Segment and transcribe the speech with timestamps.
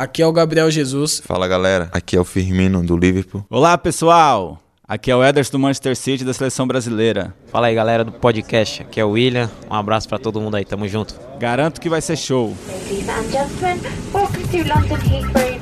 [0.00, 1.20] Aqui é o Gabriel Jesus.
[1.22, 3.44] Fala galera, aqui é o Firmino do Liverpool.
[3.50, 7.34] Olá pessoal, aqui é o Ederson do Manchester City da seleção brasileira.
[7.52, 9.50] Fala aí galera do podcast, aqui é o William.
[9.70, 11.14] Um abraço para todo mundo aí, tamo junto.
[11.38, 12.56] Garanto que vai ser show.
[12.66, 13.78] Ladies and gentlemen,
[14.14, 15.60] welcome to London Heathrow.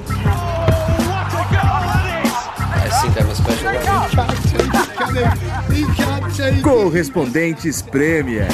[6.62, 8.46] Correspondentes Premier.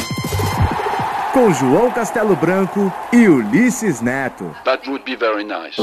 [1.34, 4.54] Com João Castelo Branco e Ulisses Neto.
[4.64, 5.76] That would be very nice.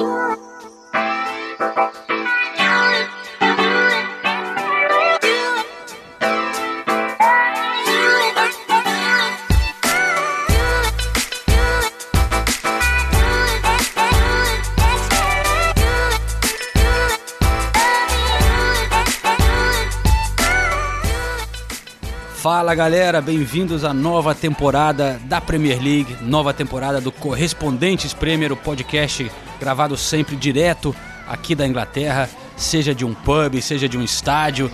[22.41, 28.57] Fala galera, bem-vindos à nova temporada da Premier League, nova temporada do Correspondentes Premier, o
[28.57, 30.95] podcast gravado sempre direto
[31.27, 34.71] aqui da Inglaterra, seja de um pub, seja de um estádio,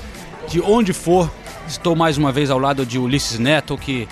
[0.48, 1.30] de onde for.
[1.68, 4.08] Estou mais uma vez ao lado de Ulisses Neto, que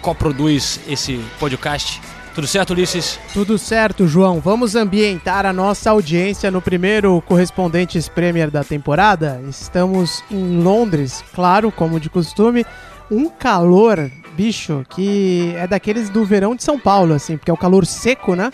[0.00, 2.00] coproduz esse podcast.
[2.36, 3.18] Tudo certo, Ulisses?
[3.32, 4.40] Tudo certo, João.
[4.40, 9.40] Vamos ambientar a nossa audiência no primeiro Correspondentes Premier da temporada.
[9.48, 12.66] Estamos em Londres, claro, como de costume.
[13.10, 17.56] Um calor, bicho, que é daqueles do verão de São Paulo, assim, porque é o
[17.56, 18.50] calor seco, né?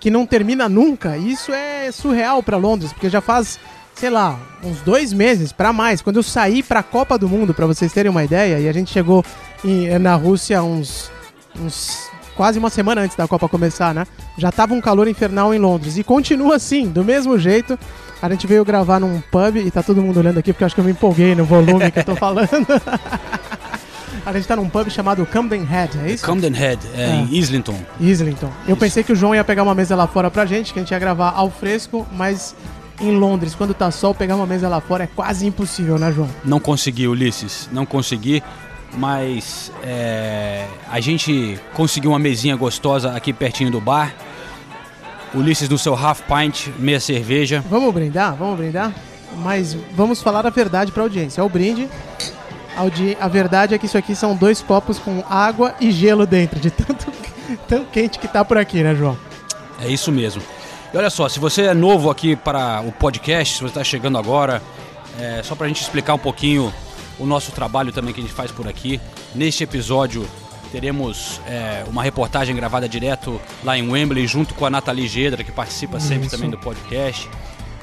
[0.00, 1.18] Que não termina nunca.
[1.18, 3.60] Isso é surreal para Londres, porque já faz,
[3.94, 6.00] sei lá, uns dois meses para mais.
[6.00, 8.72] Quando eu saí para a Copa do Mundo, para vocês terem uma ideia, e a
[8.72, 9.22] gente chegou
[9.62, 11.10] em- na Rússia uns,
[11.60, 12.08] uns
[12.40, 14.06] quase uma semana antes da Copa começar, né?
[14.38, 15.98] Já tava um calor infernal em Londres.
[15.98, 17.78] E continua assim, do mesmo jeito.
[18.22, 20.74] A gente veio gravar num pub e tá todo mundo olhando aqui porque eu acho
[20.74, 22.48] que eu me empolguei no volume que eu tô falando.
[24.24, 26.24] a gente tá num pub chamado Camden Head, é isso?
[26.24, 27.78] Camden Head, é, em Islington.
[28.00, 28.50] Islington.
[28.66, 30.82] Eu pensei que o João ia pegar uma mesa lá fora pra gente, que a
[30.82, 32.56] gente ia gravar ao fresco, mas
[33.02, 36.30] em Londres, quando tá sol, pegar uma mesa lá fora é quase impossível, né, João?
[36.42, 38.42] Não consegui, Ulisses, não consegui,
[38.94, 44.14] mas é, a gente conseguiu uma mesinha gostosa aqui pertinho do bar.
[45.32, 47.64] Ulisses no seu half pint, meia cerveja.
[47.70, 48.34] Vamos brindar?
[48.34, 48.92] Vamos brindar?
[49.36, 51.40] Mas vamos falar a verdade pra audiência.
[51.40, 51.88] É o brinde.
[52.76, 56.58] A, a verdade é que isso aqui são dois copos com água e gelo dentro,
[56.58, 57.12] de tanto
[57.68, 59.16] tão quente que tá por aqui, né, João?
[59.80, 60.42] É isso mesmo.
[60.92, 64.18] E olha só, se você é novo aqui para o podcast, se você está chegando
[64.18, 64.60] agora,
[65.18, 66.72] é, só para a gente explicar um pouquinho
[67.20, 69.00] o nosso trabalho também que a gente faz por aqui.
[69.34, 70.26] Neste episódio
[70.72, 75.52] teremos é, uma reportagem gravada direto lá em Wembley, junto com a Nathalie Gedra, que
[75.52, 76.36] participa sempre Isso.
[76.36, 77.28] também do podcast.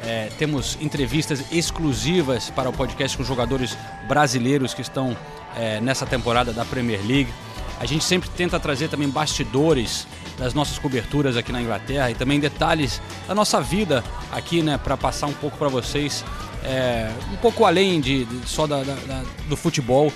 [0.04, 3.78] É, temos entrevistas exclusivas para o podcast com jogadores
[4.08, 5.16] brasileiros que estão
[5.56, 7.32] é, nessa temporada da Premier League.
[7.80, 12.40] A gente sempre tenta trazer também bastidores das nossas coberturas aqui na Inglaterra e também
[12.40, 16.24] detalhes da nossa vida aqui, né, para passar um pouco para vocês,
[16.64, 20.12] é, um pouco além de, de- só da- da- da- do futebol.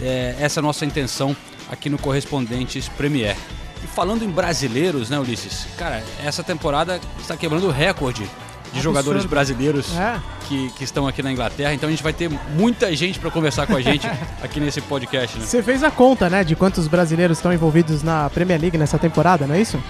[0.00, 1.36] É, essa é a nossa intenção
[1.70, 3.36] aqui no Correspondentes Premier.
[3.82, 5.66] E falando em brasileiros, né, Ulisses?
[5.76, 8.28] Cara, essa temporada está quebrando o recorde
[8.72, 10.20] de jogadores brasileiros É.
[10.46, 11.72] que, que estão aqui na Inglaterra.
[11.72, 14.06] Então a gente vai ter muita gente para conversar com a gente
[14.42, 15.44] aqui nesse podcast, né?
[15.46, 19.46] Você fez a conta, né, de quantos brasileiros estão envolvidos na Premier League nessa temporada,
[19.46, 19.82] não é isso?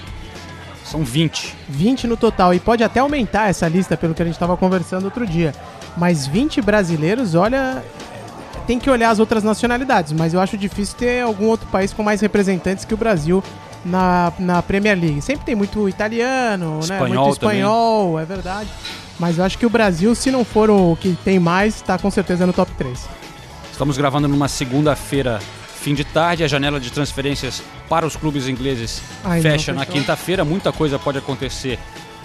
[0.84, 1.54] São 20.
[1.68, 2.54] 20 no total.
[2.54, 5.52] E pode até aumentar essa lista pelo que a gente estava conversando outro dia.
[5.98, 7.82] Mas 20 brasileiros, olha.
[8.66, 12.02] Tem que olhar as outras nacionalidades, mas eu acho difícil ter algum outro país com
[12.02, 13.42] mais representantes que o Brasil
[13.82, 15.22] na, na Premier League.
[15.22, 16.80] Sempre tem muito italiano, né?
[16.80, 18.68] Espanhol Muito espanhol, é verdade.
[19.18, 22.10] Mas eu acho que o Brasil, se não for o que tem mais, está com
[22.10, 23.08] certeza no top 3.
[23.72, 25.40] Estamos gravando numa segunda-feira,
[25.80, 26.44] fim de tarde.
[26.44, 30.44] A janela de transferências para os clubes ingleses Ainda fecha na quinta-feira.
[30.44, 31.78] Muita coisa pode acontecer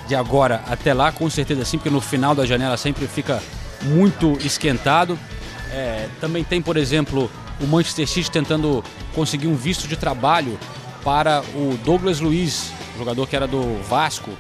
[0.07, 3.41] de agora até lá, com certeza sim, porque no final da janela sempre fica
[3.83, 5.17] muito esquentado.
[5.71, 7.29] É, também tem, por exemplo,
[7.59, 8.83] o Manchester City tentando
[9.16, 10.57] conseguir um visto de trabalho
[11.03, 14.31] para o Douglas Luiz, jogador que era do Vasco.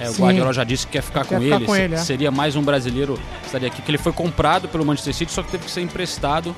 [0.00, 0.12] É, o.
[0.14, 1.66] Guardiola já disse que quer ficar Quer com ficar ele.
[1.66, 1.98] com ele, é.
[1.98, 5.42] Seria mais um brasileiro que estaria aqui, que ele foi comprado pelo Manchester City, só
[5.42, 6.54] que teve que ser emprestado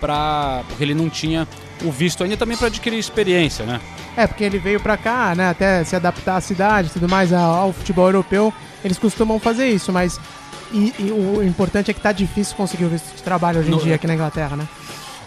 [0.00, 1.46] para porque ele não tinha
[1.84, 3.80] o visto ainda também para adquirir experiência, né?
[4.16, 7.32] É, porque ele veio pra cá, né, até se adaptar à cidade e tudo mais,
[7.32, 8.52] ao, ao futebol europeu,
[8.84, 10.18] eles costumam fazer isso, mas
[10.72, 13.72] e, e o importante é que tá difícil conseguir o visto de trabalho hoje em
[13.72, 14.68] No- dia aqui na Inglaterra, né?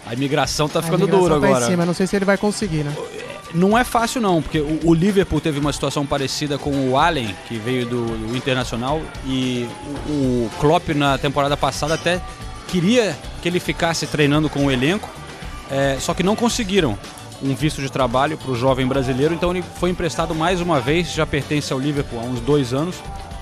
[0.06, 1.66] A imigração tá ficando dura tá agora.
[1.66, 2.94] Em cima, não sei se ele vai conseguir, né?
[3.54, 7.36] Não é fácil não, porque o, o Liverpool teve uma situação parecida com o Allen,
[7.48, 9.68] que veio do, do Internacional, e
[10.08, 12.22] o, o Klopp na temporada passada até
[12.68, 15.10] queria que ele ficasse treinando com o elenco,
[15.70, 16.98] é, só que não conseguiram
[17.44, 21.12] um visto de trabalho para o jovem brasileiro, então ele foi emprestado mais uma vez,
[21.12, 22.96] já pertence ao Liverpool há uns dois anos,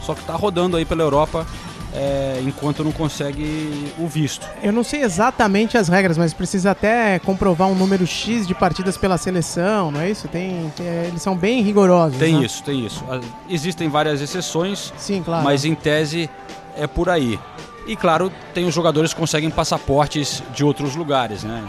[0.04, 1.46] só que tá rodando aí pela Europa
[1.94, 4.48] é, enquanto não consegue o visto.
[4.62, 8.98] Eu não sei exatamente as regras, mas precisa até comprovar um número X de partidas
[8.98, 10.28] pela seleção, não é isso?
[10.28, 12.18] Tem, tem- eles são bem rigorosos.
[12.20, 12.46] Tem né?
[12.46, 13.04] isso, tem isso.
[13.10, 13.20] Ah,
[13.50, 15.44] Existem várias exceções, Sim, claro.
[15.44, 16.30] mas em tese
[16.78, 17.40] é por aí.
[17.88, 21.64] E claro, tem os jogadores que conseguem passaportes de outros lugares, né?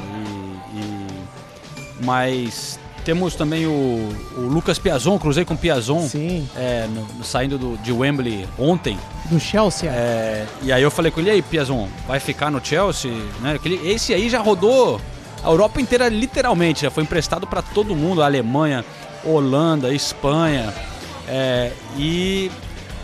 [0.74, 3.70] E- e- Mas temos também o,
[4.36, 6.06] o Lucas Piazon, cruzei com o Piazon
[6.56, 8.98] é, no- saindo do- de Wembley ontem.
[9.30, 9.88] Do Chelsea.
[9.90, 13.10] É, e aí eu falei com ele, e aí, Piazon, vai ficar no Chelsea?
[13.40, 13.58] Né?
[13.62, 15.00] Que ele- esse aí já rodou
[15.42, 18.84] a Europa inteira literalmente, já foi emprestado para todo mundo, a Alemanha,
[19.24, 20.72] Holanda, Espanha.
[21.32, 22.50] é, e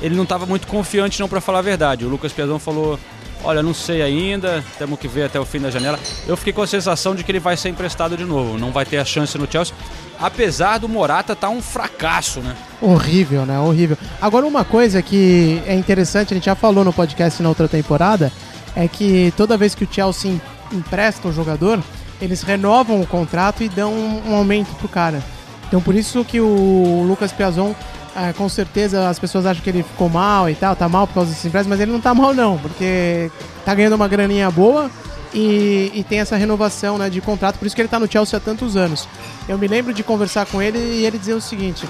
[0.03, 2.05] ele não estava muito confiante não para falar a verdade.
[2.05, 2.99] O Lucas Piazon falou,
[3.45, 5.97] olha, não sei ainda, temos que ver até o fim da janela.
[6.27, 8.85] Eu fiquei com a sensação de que ele vai ser emprestado de novo, não vai
[8.85, 9.73] ter a chance no Chelsea.
[10.19, 12.55] Apesar do Morata tá um fracasso, né?
[12.81, 13.59] Horrível, né?
[13.59, 13.97] Horrível.
[14.21, 18.33] Agora, uma coisa que é interessante, a gente já falou no podcast na outra temporada,
[18.75, 20.41] é que toda vez que o Chelsea em-
[20.73, 21.81] empresta um jogador,
[22.21, 25.23] eles renovam o contrato e dão um, um aumento pro cara.
[25.69, 27.75] Então, por isso que o Lucas Piazon,
[28.15, 31.15] ah, com certeza as pessoas acham que ele ficou mal e tal, tá mal por
[31.15, 33.31] causa desse empréstimo, mas ele não tá mal não, porque
[33.65, 34.91] tá ganhando uma graninha boa
[35.37, 38.37] e, e tem essa renovação né, de contrato, por isso que ele tá no Chelsea
[38.37, 39.07] há tantos anos.
[39.49, 41.87] Eu me lembro de conversar com ele e ele dizer o seguinte: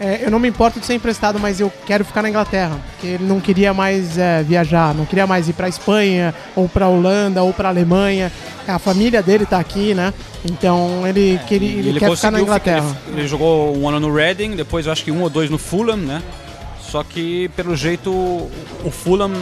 [0.00, 3.06] é, eu não me importo de ser emprestado, mas eu quero ficar na Inglaterra, porque
[3.06, 7.42] ele não queria mais é, viajar, não queria mais ir pra Espanha, ou pra Holanda,
[7.42, 8.32] ou pra Alemanha.
[8.66, 10.12] A família dele tá aqui, né?
[10.44, 12.82] Então ele, queria, E ele, quer ficar na Inglaterra.
[12.88, 15.48] ficar- Ele, ele jogou um ano no Reading, depois eu acho que um ou dois
[15.50, 16.22] no Fulham, né?
[16.80, 19.32] Só que pelo jeito o Fulham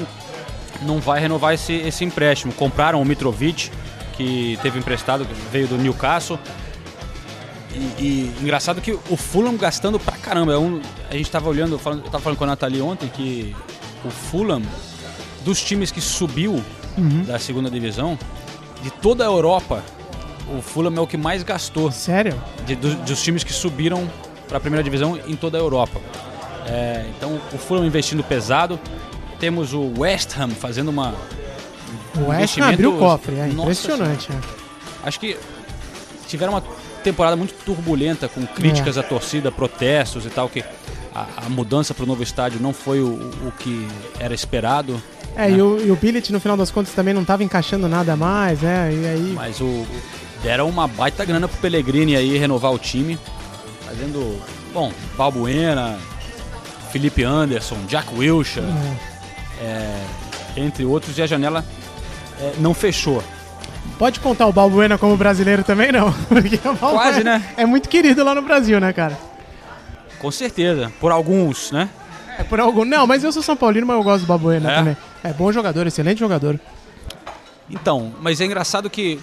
[0.84, 2.52] não vai renovar esse, esse empréstimo.
[2.52, 3.70] Compraram o Mitrovic,
[4.16, 6.38] que teve emprestado, que veio do Newcastle.
[7.72, 10.52] E, e engraçado que o Fulham gastando pra caramba.
[10.52, 13.54] É um, a gente tava olhando, falando, eu tava falando com a Nathalie ontem que
[14.04, 14.62] o Fulham,
[15.44, 16.62] dos times que subiu
[17.26, 18.16] da segunda divisão,
[18.82, 19.82] de toda a Europa,
[20.56, 22.40] o Fulham é o que mais gastou Sério?
[22.64, 24.08] de- do- dos times que subiram
[24.46, 26.00] para a primeira divisão em toda a Europa.
[26.66, 28.78] É, então o Fulham investindo pesado.
[29.38, 31.14] Temos o West Ham fazendo uma.
[32.16, 34.28] O West Ham abriu o cofre, é Nossa impressionante.
[34.32, 35.06] é.
[35.08, 35.36] Acho que
[36.28, 36.62] tiveram uma
[37.02, 40.64] temporada muito turbulenta com críticas à torcida, protestos e tal, que
[41.14, 43.06] a, a mudança para o novo estádio não foi o,
[43.46, 43.86] o que
[44.18, 45.00] era esperado.
[45.36, 48.16] É, e o, e o Billet, no final das contas, também não tava encaixando nada
[48.16, 48.90] mais, né?
[48.92, 49.32] E aí.
[49.34, 49.86] Mas o, o-
[50.42, 53.18] deram uma baita grana pro Pellegrini aí renovar o time.
[53.84, 54.40] Fazendo,
[54.72, 55.98] bom, Balbuena,
[56.90, 59.13] Felipe Anderson, Jack Wilshere, é,
[60.56, 61.64] entre outros, e a janela
[62.40, 63.22] é, não fechou.
[63.98, 66.12] Pode contar o Balbuena como brasileiro também, não?
[66.28, 67.44] Porque o Balbuena Quase, né?
[67.56, 69.16] É muito querido lá no Brasil, né, cara?
[70.18, 71.88] Com certeza, por alguns, né?
[72.38, 72.84] É por algum.
[72.84, 74.74] Não, mas eu sou São Paulino, mas eu gosto do Balbuena É?
[74.76, 74.96] também.
[75.22, 76.58] É bom jogador, excelente jogador.
[77.70, 79.18] Então, mas é engraçado que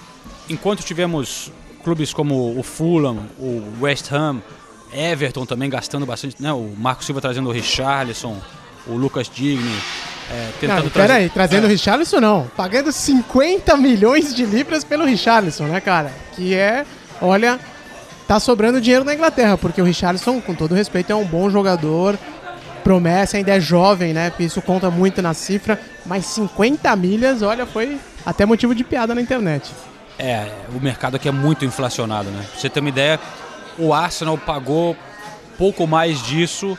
[0.50, 1.51] enquanto tivemos
[1.83, 4.42] clubes como o Fulham, o West Ham,
[4.94, 6.51] Everton também gastando bastante, né?
[6.54, 8.38] O Marco Silva trazendo o Richarlison,
[8.88, 9.75] o Lucas Digny,
[10.31, 11.13] é, tentando Não, trazer...
[11.13, 11.68] aí, trazendo É.
[11.68, 12.50] o Richarlison não.
[12.56, 16.12] Pagando 50 milhões de libras pelo Richarlison, né, cara?
[16.36, 16.86] Que é,
[17.22, 17.60] olha,
[18.28, 22.18] tá sobrando dinheiro na Inglaterra, porque o Richarlison, com todo respeito, é um bom jogador,
[22.83, 24.30] promessa, ainda é jovem, né?
[24.30, 29.14] Porque isso conta muito na cifra, mas 50 milhas, olha, foi até motivo de piada
[29.14, 29.69] na internet.
[30.18, 32.45] É, o mercado aqui é muito inflacionado, né?
[32.52, 33.19] Pra você ter uma ideia,
[33.78, 34.95] o Arsenal pagou
[35.57, 36.78] pouco mais disso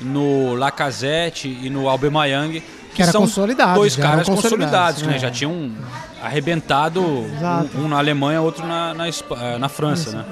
[0.00, 2.62] no Lacazette e no Aubameyang,
[2.94, 5.16] que, Que era são consolidado, dois eram caras consolidados, consolidados, né?
[5.16, 5.18] é.
[5.18, 5.72] Já tinham
[6.22, 10.24] arrebentado um, um na Alemanha, outro na, na, eh, na França, né?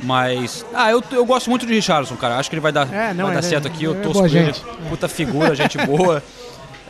[0.00, 2.38] Mas, ah, eu, eu gosto muito de Richardson, cara.
[2.38, 3.82] Acho que ele vai dar, É, não, vai dar é- certo aqui.
[3.82, 4.28] Eu é torço ele.
[4.28, 4.62] gente.
[4.88, 6.22] Puta figura, gente boa.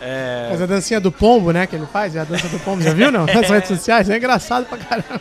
[0.01, 2.83] É, Mas a dancinha do pombo, né, que ele faz, é a dança do pombo,
[2.83, 3.25] já viu, não?
[3.33, 5.21] Nas redes sociais, é engraçado pra caramba.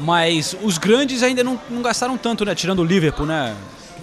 [0.00, 2.54] Mas os grandes ainda não, não gastaram tanto, né?
[2.54, 3.54] Tirando o Liverpool, né?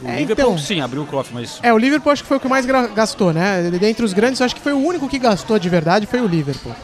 [0.03, 0.57] O É, Liverpool, então.
[0.57, 1.59] sim, abriu o cofre, mas...
[1.63, 3.69] É, o Liverpool acho que foi o que mais gastou, né?
[3.79, 6.75] Dentre os grandes, acho que foi o único que gastou de verdade, foi o Liverpool.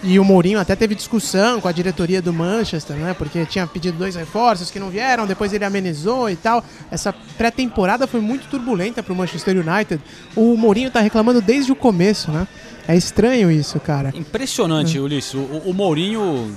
[0.00, 3.14] E o Mourinho até teve discussão com a diretoria do Manchester, né?
[3.18, 6.62] Porque tinha pedido dois reforços que não vieram, depois ele amenizou e tal.
[6.88, 10.00] Essa pré-temporada foi muito turbulenta pro Manchester United.
[10.36, 12.46] O Mourinho tá reclamando desde o começo, né?
[12.86, 14.12] É estranho isso, cara.
[14.14, 15.04] Impressionante, Hum.
[15.04, 15.34] Ulisses.
[15.34, 16.54] O, o Mourinho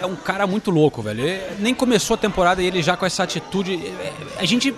[0.00, 1.20] é um cara muito louco, velho.
[1.20, 3.74] Ele nem começou a temporada e ele já com essa atitude.
[3.74, 4.74] é, A gente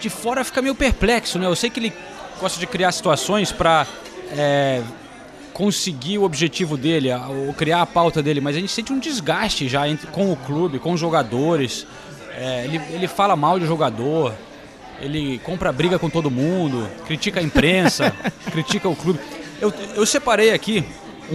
[0.00, 1.46] de fora fica meio perplexo, né?
[1.46, 1.92] Eu sei que ele
[2.40, 3.86] gosta de criar situações pra
[4.30, 4.82] é,
[5.52, 7.10] conseguir o objetivo dele,
[7.46, 10.36] ou criar a pauta dele, mas a gente sente um desgaste já entre, com o
[10.36, 11.86] clube, com os jogadores.
[12.36, 14.34] É, ele, ele fala mal de jogador.
[15.00, 18.14] Ele compra briga com todo mundo, critica a imprensa,
[18.50, 19.18] critica o clube.
[19.60, 20.84] Eu, eu separei aqui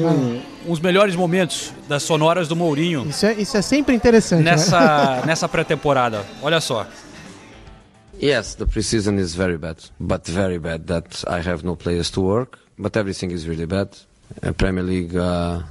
[0.06, 4.44] um- uns melhores momentos das sonoras do Mourinho Isso é, isso é sempre interessante.
[4.44, 4.52] né?
[4.52, 6.26] nessa, nessa pré-temporada.
[6.42, 6.86] Olha só.
[8.22, 12.22] Yes, the preseason is very bad, but very bad that I have no players to
[12.22, 12.58] work.
[12.80, 13.90] But everything is really bad.
[14.44, 15.62] Uh, Premier League uh,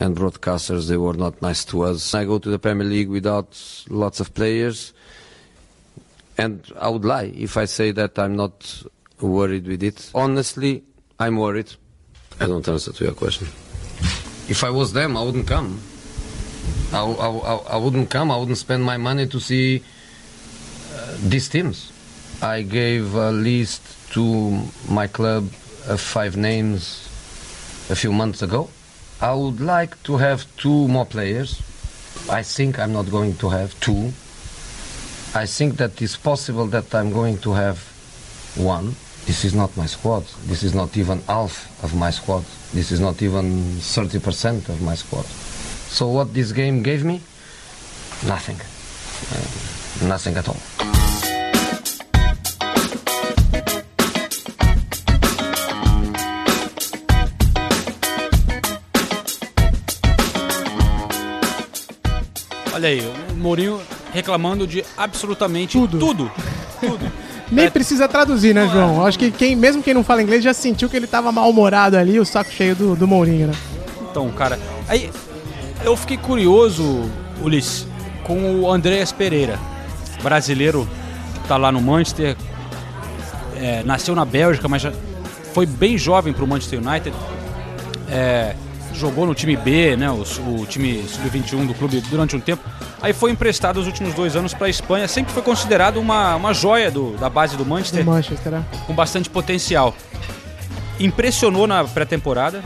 [0.00, 2.14] and broadcasters they were not nice to us.
[2.14, 3.56] I go to the Premier League without
[3.90, 4.92] lots of players,
[6.38, 8.82] and I would lie if I say that I'm not
[9.20, 10.10] worried with it.
[10.14, 10.82] Honestly,
[11.18, 11.70] I'm worried.
[12.40, 13.48] I don't answer to your question.
[14.48, 15.80] If I was them, I wouldn't come.
[16.92, 18.30] I, I, I, wouldn't come.
[18.30, 19.82] I wouldn't spend my money to see
[20.94, 21.92] uh, these teams.
[22.40, 25.50] I gave a list to my club
[25.88, 27.08] of five names
[27.90, 28.70] a few months ago.
[29.20, 31.60] I would like to have two more players.
[32.30, 34.12] I think I'm not going to have two.
[35.34, 37.78] I think that it's possible that I'm going to have
[38.56, 38.94] one.
[39.26, 40.24] This is not my squad.
[40.46, 42.44] This is not even half of my squad.
[42.72, 43.44] This is not even
[43.80, 45.24] 30% of my squad.
[45.24, 47.20] So what this game gave me?
[48.24, 48.60] Nothing.
[49.34, 50.56] Uh, nothing at all.
[62.72, 63.80] Olha aí, o Mourinho
[64.12, 65.98] reclamando de absolutamente Tudo.
[65.98, 66.30] Tudo.
[66.78, 67.05] tudo.
[67.50, 67.70] Nem É.
[67.70, 69.06] precisa traduzir, né, João?
[69.06, 72.18] Acho que quem, mesmo quem não fala inglês já sentiu que ele tava mal-humorado ali,
[72.18, 73.54] o saco cheio do, do Mourinho, né?
[74.10, 75.10] Então, cara, aí
[75.84, 77.08] eu fiquei curioso,
[77.42, 77.86] Ulisses,
[78.24, 79.58] com o Andreas Pereira,
[80.22, 80.88] brasileiro,
[81.34, 82.36] que tá lá no Manchester,
[83.56, 84.92] é, nasceu na Bélgica, mas já
[85.54, 87.14] foi bem jovem pro Manchester United,
[88.10, 88.54] é,
[88.98, 92.62] jogou no time B, né, o, o time sub-21 do clube durante um tempo,
[93.02, 96.52] aí foi emprestado os últimos dois anos para a Espanha, sempre foi considerado uma, uma
[96.54, 98.64] joia do- da base do Do Manchester Manchester, né?
[98.86, 99.94] com bastante potencial.
[100.98, 102.62] Impressionou na pré-temporada,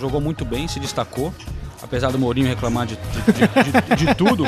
[0.00, 1.32] jogou muito bem, se destacou,
[1.82, 4.46] apesar do Mourinho reclamar de, de- de- de- tudo.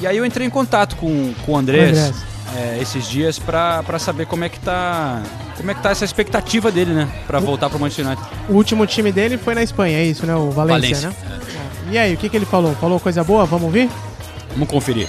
[0.00, 2.24] E aí eu entrei em contato com, com o Andrés, O Andrés.
[2.56, 5.22] é, esses dias pra saber como é que tá
[5.56, 8.26] como é que tá essa expectativa dele, né, Pra voltar pro Manchester United.
[8.48, 10.34] O último time dele foi na Espanha, é isso, né?
[10.34, 11.10] O Valência, Valência.
[11.10, 11.40] né?
[11.90, 11.92] É.
[11.94, 12.74] E aí, o que, que ele falou?
[12.76, 13.44] Falou coisa boa?
[13.44, 13.88] Vamos ouvir?
[14.54, 15.08] Vamos conferir.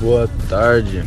[0.00, 1.04] Boa tarde,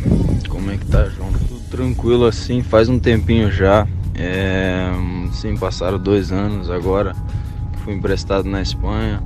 [0.48, 1.30] como é que tá, João?
[1.32, 3.86] Tudo tranquilo assim, faz um tempinho já.
[4.14, 4.88] É,
[5.32, 7.14] sim, passaram dois anos agora
[7.74, 9.22] que fui emprestado na Espanha.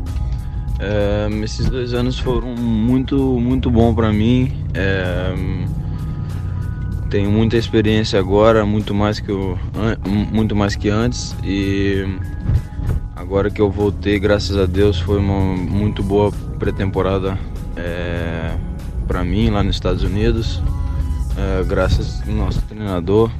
[0.80, 4.52] É, esses dois anos foram muito, muito bom para mim.
[4.72, 5.34] É,
[7.10, 9.58] tenho muita experiência agora, muito mais que eu,
[10.32, 11.36] muito mais que antes.
[11.44, 12.06] E
[13.14, 17.38] agora que eu voltei, graças a Deus, foi uma muito boa pré-temporada
[17.76, 18.54] é,
[19.06, 20.62] para mim lá nos Estados Unidos,
[21.36, 23.30] é, graças ao nosso treinador,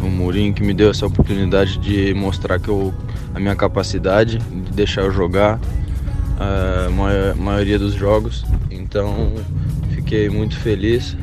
[0.00, 2.92] o Mourinho, que me deu essa oportunidade de mostrar que eu,
[3.34, 5.58] a minha capacidade de deixar eu jogar
[6.38, 8.44] a mai- maioria dos jogos.
[8.70, 9.32] Então
[9.94, 11.16] fiquei muito feliz.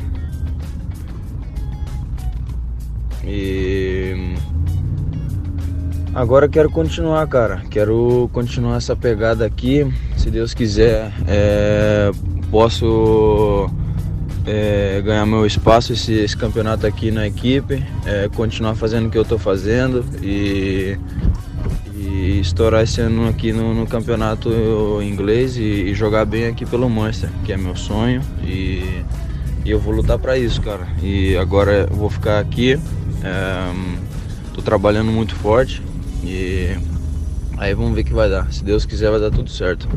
[3.24, 4.36] E
[6.14, 7.64] agora quero continuar, cara.
[7.70, 9.92] Quero continuar essa pegada aqui.
[10.18, 12.12] Se Deus quiser, é,
[12.52, 13.70] posso
[14.46, 19.18] é, ganhar meu espaço esse, esse campeonato aqui na equipe, é, continuar fazendo o que
[19.18, 20.98] eu tô fazendo e,
[22.40, 24.50] estourar esse ano aqui no, no campeonato
[25.02, 29.04] inglês e, e jogar bem aqui pelo Manchester, que é meu sonho e,
[29.64, 30.88] e eu vou lutar para isso, cara.
[31.02, 32.80] E agora vou ficar aqui,
[33.24, 33.74] é,
[34.54, 35.82] tô trabalhando muito forte
[36.24, 36.76] e
[37.58, 38.52] aí vamos ver o que vai dar.
[38.52, 39.88] Se Deus quiser vai dar tudo certo.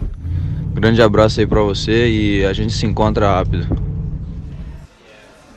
[0.75, 3.66] Grande abraço aí para você e a gente se encontra rápido.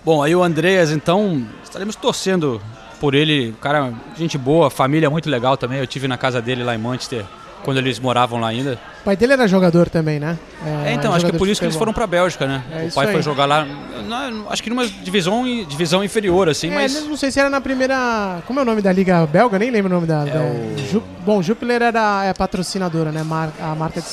[0.03, 2.59] Bom, aí o Andreas, então, estaremos torcendo
[3.01, 3.53] por ele.
[3.59, 5.79] Cara, gente boa, família muito legal também.
[5.79, 7.25] Eu tive na casa dele lá em Manchester,
[7.63, 8.79] quando eles moravam lá ainda.
[9.01, 10.37] O pai dele era jogador também, né?
[10.85, 12.63] É, então, acho que é por isso que eles foram pra Bélgica, né?
[12.71, 13.65] É o pai foi jogar lá,
[14.07, 16.93] não, acho que numa divisão, divisão inferior, assim, É, mas.
[17.07, 18.41] não sei se era na primeira.
[18.45, 19.57] Como é o nome da Liga Belga?
[19.57, 20.23] Nem lembro o nome da.
[20.23, 23.23] da- o- Ju- Bom, Jupiler era é patrocinadora, né?
[23.23, 24.07] Mar- A marca de,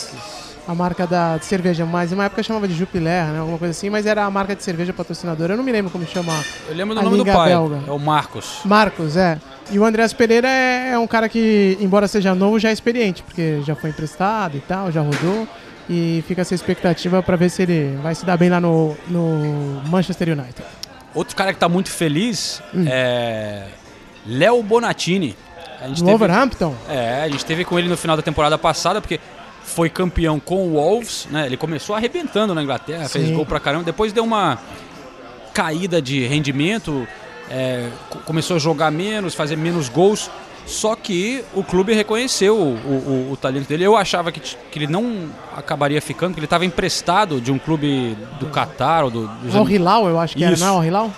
[0.69, 3.39] a marca da cerveja, mas em uma época chamava de Jupiler, né?
[3.41, 5.55] Alguma coisa assim, mas era a marca de cerveja patrocinadora.
[5.55, 6.35] Eu não me lembro como chama.
[6.69, 7.81] Eu lembro do a nome do Liga pai, belga.
[7.87, 8.61] é o Marcos.
[8.67, 9.39] Marcos, é.
[9.71, 13.23] E o Andreas Pereira é, é um cara que, embora seja novo, já é experiente,
[13.23, 15.49] porque já foi emprestado e tal, já rodou.
[15.89, 19.81] E fica essa expectativa pra ver se ele vai se dar bem lá no, no
[19.89, 20.63] Manchester United.
[21.15, 23.69] Outro cara que tá muito feliz é.
[24.27, 25.35] Léo Bonatini.
[25.81, 26.75] A gente Wolverhampton?
[26.91, 29.19] É, a gente teve com ele no final da temporada passada, porque
[29.69, 31.47] foi campeão com o Wolves, né?
[31.47, 33.35] Ele começou arrebentando na Inglaterra, fez Sim.
[33.35, 34.59] gol pra caramba, depois deu uma
[35.55, 37.07] caída de rendimento,
[37.51, 40.31] é, co- começou a jogar menos, fazer menos gols.
[40.67, 43.85] Só que o clube reconheceu o, o- o talento dele.
[43.85, 48.15] Eu achava que, que ele não acabaria ficando, que ele estava emprestado de um clube
[48.39, 50.63] do Qatar ou do, dos Al Hilal, eu acho que era, Isso.
[50.63, 51.11] não é Al Hilal?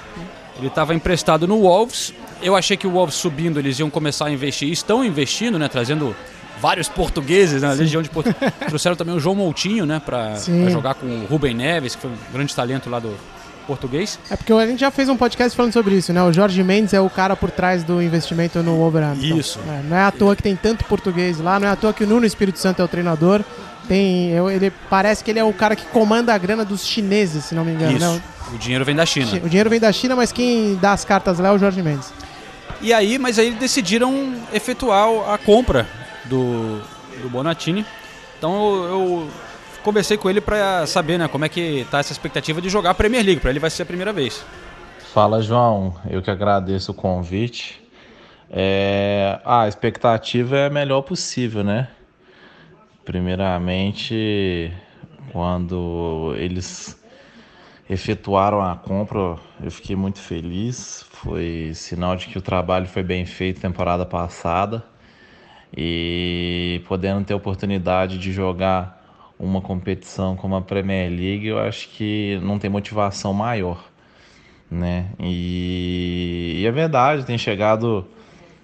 [0.56, 2.12] ele estava emprestado no Wolves.
[2.42, 4.68] Eu achei que o Wolves subindo eles iam começar a investir.
[4.68, 5.68] E estão investindo, né?
[5.68, 6.14] Trazendo
[6.60, 7.72] vários portugueses, né?
[7.74, 8.50] Legião de Portugal.
[8.68, 10.00] Trouxeram também o João Moutinho, né?
[10.04, 10.68] Para Sim.
[10.70, 13.16] jogar com o Rubem Neves, que foi um grande talento lá do
[13.66, 14.18] português.
[14.28, 16.22] É porque a gente já fez um podcast falando sobre isso, né?
[16.22, 19.38] O Jorge Mendes é o cara por trás do investimento no Wolverhampton.
[19.38, 19.60] Isso.
[19.68, 22.02] É, não é à toa que tem tanto português lá, não é à toa que
[22.02, 23.42] o Nuno Espírito Santo é o treinador.
[23.86, 27.54] Tem, ele parece que ele é o cara que comanda a grana dos chineses, se
[27.54, 27.96] não me engano.
[27.96, 28.06] Isso.
[28.06, 28.22] né?
[28.52, 29.40] O dinheiro vem da China.
[29.44, 32.12] O dinheiro vem da China, mas quem dá as cartas lá é o Jorge Mendes.
[32.82, 35.86] E aí, mas aí decidiram efetuar a compra
[36.26, 36.80] do,
[37.22, 37.84] do Bonatini.
[38.38, 39.30] Então eu,
[39.82, 42.94] conversei com ele para saber, né, como é que tá essa expectativa de jogar a
[42.94, 43.40] Premier League.
[43.40, 44.44] Para ele vai ser a primeira vez.
[45.12, 45.94] Fala, João.
[46.08, 47.80] Eu que agradeço o convite.
[48.48, 51.88] É, ah, a expectativa é a melhor possível, né?
[53.04, 54.72] Primeiramente,
[55.32, 57.00] quando eles
[57.88, 61.04] efetuaram a compra, eu fiquei muito feliz.
[61.10, 64.84] Foi sinal de que o trabalho foi bem feito temporada passada.
[65.76, 68.98] E podendo ter oportunidade de jogar
[69.38, 73.90] uma competição como a Premier League, eu acho que não tem motivação maior
[74.70, 75.10] né?
[75.18, 78.06] E, e é verdade, tem chegado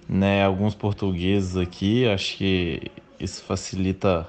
[0.07, 2.81] né, alguns portugueses aqui, acho que
[3.19, 4.27] isso facilita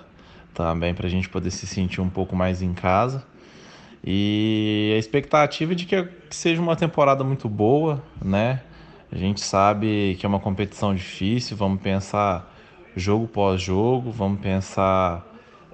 [0.53, 3.25] também para a gente poder se sentir um pouco mais em casa.
[4.05, 8.63] E a expectativa é de que seja uma temporada muito boa, né?
[9.11, 12.55] A gente sabe que é uma competição difícil, vamos pensar
[12.99, 15.27] jogo pós jogo, vamos pensar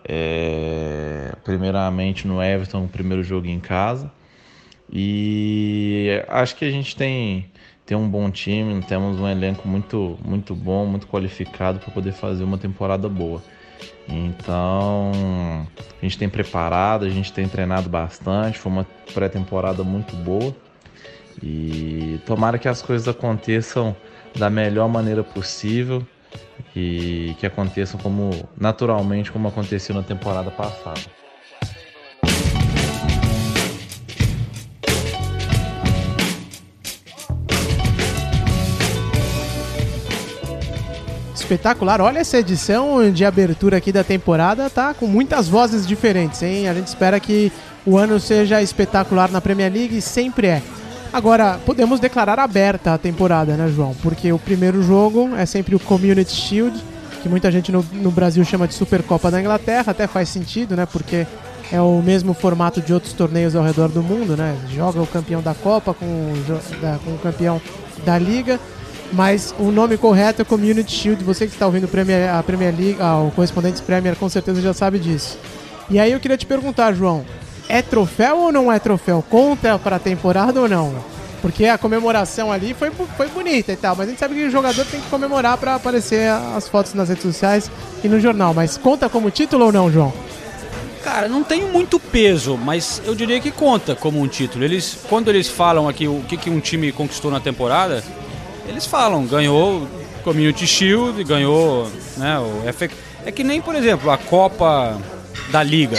[0.06, 4.10] é, primeiramente no Everton, o primeiro jogo em casa.
[4.92, 7.50] E acho que a gente tem,
[7.86, 12.44] tem um bom time, temos um elenco muito, muito bom, muito qualificado para poder fazer
[12.44, 13.42] uma temporada boa.
[14.06, 15.10] Então,
[16.00, 20.54] a gente tem preparado, a gente tem treinado bastante, foi uma pré-temporada muito boa.
[21.42, 23.96] E tomara que as coisas aconteçam
[24.36, 26.06] da melhor maneira possível
[26.74, 31.00] e que aconteçam como naturalmente como aconteceu na temporada passada.
[41.34, 42.00] Espetacular.
[42.00, 46.68] Olha essa edição de abertura aqui da temporada, tá com muitas vozes diferentes, hein?
[46.68, 47.52] A gente espera que
[47.84, 50.62] o ano seja espetacular na Premier League, sempre é.
[51.14, 53.94] Agora, podemos declarar aberta a temporada, né, João?
[54.02, 56.76] Porque o primeiro jogo é sempre o Community Shield,
[57.22, 60.86] que muita gente no, no Brasil chama de Supercopa da Inglaterra, até faz sentido, né?
[60.86, 61.24] Porque
[61.70, 64.56] é o mesmo formato de outros torneios ao redor do mundo, né?
[64.74, 66.34] Joga o campeão da Copa com o,
[66.82, 67.62] da- com o campeão
[68.04, 68.58] da Liga.
[69.12, 71.22] Mas o nome correto é Community Shield.
[71.22, 74.98] Você que está ouvindo a Premier League, ah, o Correspondentes Premier, com certeza já sabe
[74.98, 75.38] disso.
[75.88, 77.24] E aí eu queria te perguntar, João,
[77.74, 79.24] é troféu ou não é troféu?
[79.28, 80.94] Conta para a temporada ou não?
[81.42, 84.50] Porque a comemoração ali foi, foi bonita e tal, mas a gente sabe que o
[84.50, 87.68] jogador tem que comemorar para aparecer as fotos nas redes sociais
[88.04, 88.54] e no jornal.
[88.54, 90.12] Mas conta como título ou não, João?
[91.02, 94.64] Cara, não tem muito peso, mas eu diria que conta como um título.
[94.64, 98.04] Eles, quando eles falam aqui o que, que um time conquistou na temporada,
[98.68, 99.86] eles falam, ganhou
[100.22, 102.88] Community Shield, ganhou né, o FA.
[103.26, 104.96] É que nem, por exemplo, a Copa
[105.50, 105.98] da Liga.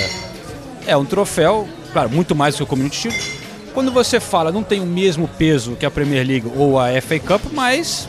[0.88, 3.32] É um troféu, claro, muito mais que o Community Shield.
[3.74, 7.19] Quando você fala, não tem o mesmo peso que a Premier League ou a FA
[7.19, 8.08] Cup, mas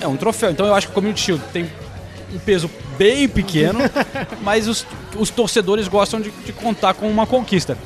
[0.00, 0.50] é um troféu.
[0.50, 1.70] Então eu acho que o Community Shield tem
[2.34, 3.78] um peso bem pequeno,
[4.42, 7.76] mas os, os torcedores gostam de, de contar com uma conquista.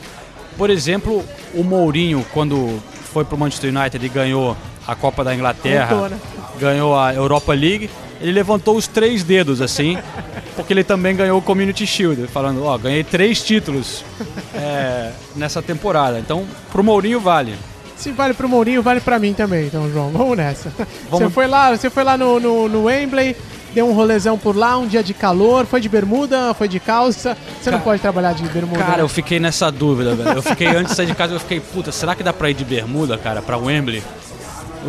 [0.56, 2.80] Por exemplo, o Mourinho, quando
[3.12, 6.18] foi pro Manchester United e ganhou a Copa da Inglaterra, né?
[6.58, 7.90] ganhou a Europa League,
[8.20, 9.98] ele levantou os três dedos assim,
[10.60, 14.04] porque ele também ganhou o Community Shield, falando, ó, ganhei três títulos
[14.54, 16.18] é, nessa temporada.
[16.18, 17.54] Então, pro Mourinho vale.
[17.96, 20.10] Se vale pro Mourinho, vale pra mim também, então, João.
[20.10, 20.72] Vamos nessa.
[21.10, 23.36] Vamos- Você foi lá, você foi lá no, no, no Wembley,
[23.74, 27.36] deu um rolezão por lá, um dia de calor, foi de bermuda, foi de calça.
[27.60, 28.78] Você não pode trabalhar de bermuda.
[28.78, 29.02] Cara, né?
[29.02, 30.30] eu fiquei nessa dúvida, velho.
[30.38, 32.54] Eu fiquei antes de sair de casa, eu fiquei, puta, será que dá pra ir
[32.54, 34.02] de bermuda, cara, pra Wembley?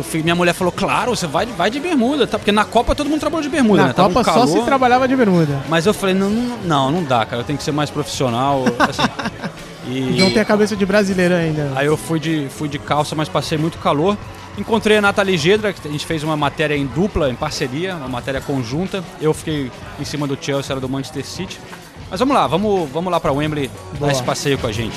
[0.02, 2.38] Fui- minha mulher falou, claro, você vai, vai de bermuda, tá?
[2.38, 3.94] Porque na Copa todo mundo trabalhou de bermuda, Na né?
[3.94, 4.58] Tava um Copa só calor.
[4.58, 5.60] se trabalhava de bermuda.
[5.68, 8.64] Mas eu falei, não, não, não, não dá, cara, eu tenho que ser mais profissional.
[8.78, 9.02] assim.
[9.88, 11.72] e João tem a cabeça de brasileiro ainda.
[11.74, 14.16] aí eu fui de, fui de calça, mas passei muito calor.
[14.56, 18.08] Encontrei a Nathalie Gedra, que a gente fez uma matéria em dupla, em parceria, uma
[18.08, 19.02] matéria conjunta.
[19.20, 21.58] Eu fiquei em cima do Chelsea, ela do Manchester City.
[22.10, 24.08] Mas vamos lá, vamos, vamos lá para Wembley Boa.
[24.08, 24.96] dar esse passeio com a gente.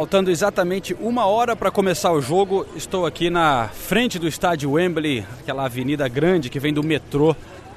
[0.00, 5.26] Faltando exatamente uma hora para começar o jogo, estou aqui na frente do estádio Wembley,
[5.38, 7.36] aquela avenida grande que vem do metrô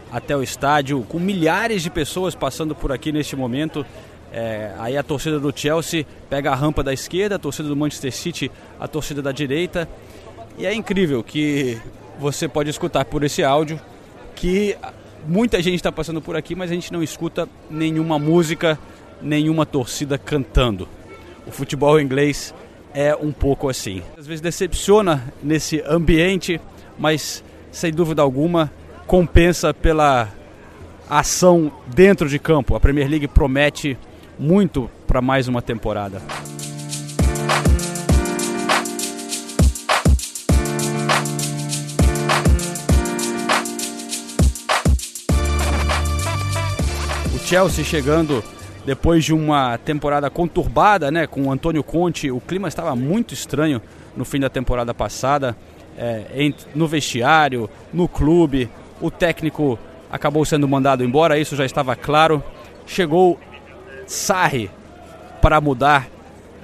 [0.09, 3.85] até o estádio, com milhares de pessoas passando por aqui neste momento.
[4.31, 8.13] É, aí a torcida do Chelsea pega a rampa da esquerda, a torcida do Manchester
[8.13, 9.85] City, a torcida da direita.
[10.57, 11.77] E é incrível que
[12.17, 13.81] você pode escutar por esse áudio
[14.33, 14.77] que
[15.27, 18.79] muita gente está passando por aqui, mas a gente não escuta nenhuma música,
[19.21, 20.87] nenhuma torcida cantando
[21.45, 22.53] o futebol inglês
[22.93, 24.01] é um pouco assim.
[24.17, 26.59] Às vezes decepciona nesse ambiente,
[26.97, 28.71] mas sem dúvida alguma
[29.07, 30.29] compensa pela
[31.09, 32.75] ação dentro de campo.
[32.75, 33.97] A Premier League promete
[34.37, 36.21] muito para mais uma temporada.
[47.35, 48.43] O Chelsea chegando
[48.85, 53.81] depois de uma temporada conturbada, né, com o Antônio Conte, o clima estava muito estranho
[54.15, 55.55] no fim da temporada passada,
[55.97, 58.69] é, no vestiário, no clube,
[59.01, 59.79] o técnico
[60.11, 62.43] acabou sendo mandado embora, isso já estava claro.
[62.85, 63.39] Chegou
[64.05, 64.69] Sarri
[65.41, 66.07] para mudar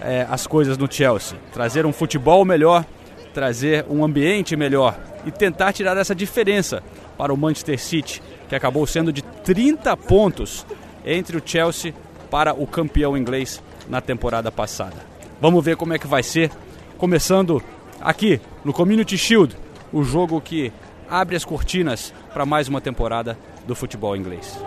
[0.01, 2.86] é, as coisas no Chelsea, trazer um futebol melhor,
[3.34, 6.84] trazer um ambiente melhor e tentar tirar essa diferença
[7.17, 10.65] para o Manchester City, que acabou sendo de 30 pontos
[11.05, 11.93] entre o Chelsea
[12.30, 14.98] para o campeão inglês na temporada passada.
[15.42, 16.52] Vamos ver como é que vai ser,
[16.98, 17.62] começando
[18.00, 19.56] aqui no Community Shield,
[19.92, 20.72] o jogo que
[21.10, 24.58] abre as cortinas para mais uma temporada do futebol inglês.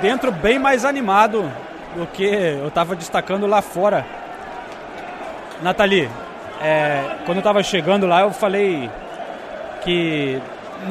[0.00, 1.50] Dentro bem mais animado
[1.94, 4.06] do que eu estava destacando lá fora.
[5.62, 6.10] Nathalie,
[6.60, 8.90] é, quando eu estava chegando lá, eu falei
[9.82, 10.40] que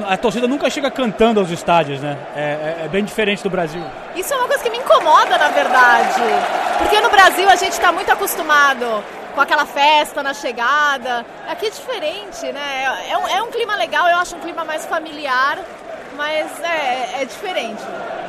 [0.08, 2.18] a torcida nunca chega cantando aos estádios, né?
[2.36, 3.84] É, é, é, bem diferente do Brasil.
[4.16, 6.22] Isso é uma coisa que me incomoda, na verdade.
[6.78, 11.26] Porque no Brasil a gente está muito acostumado com aquela festa na chegada.
[11.48, 13.08] Aqui é diferente, né?
[13.10, 15.58] É um, é um clima legal, eu acho um clima mais familiar,
[16.16, 17.82] mas é, é diferente.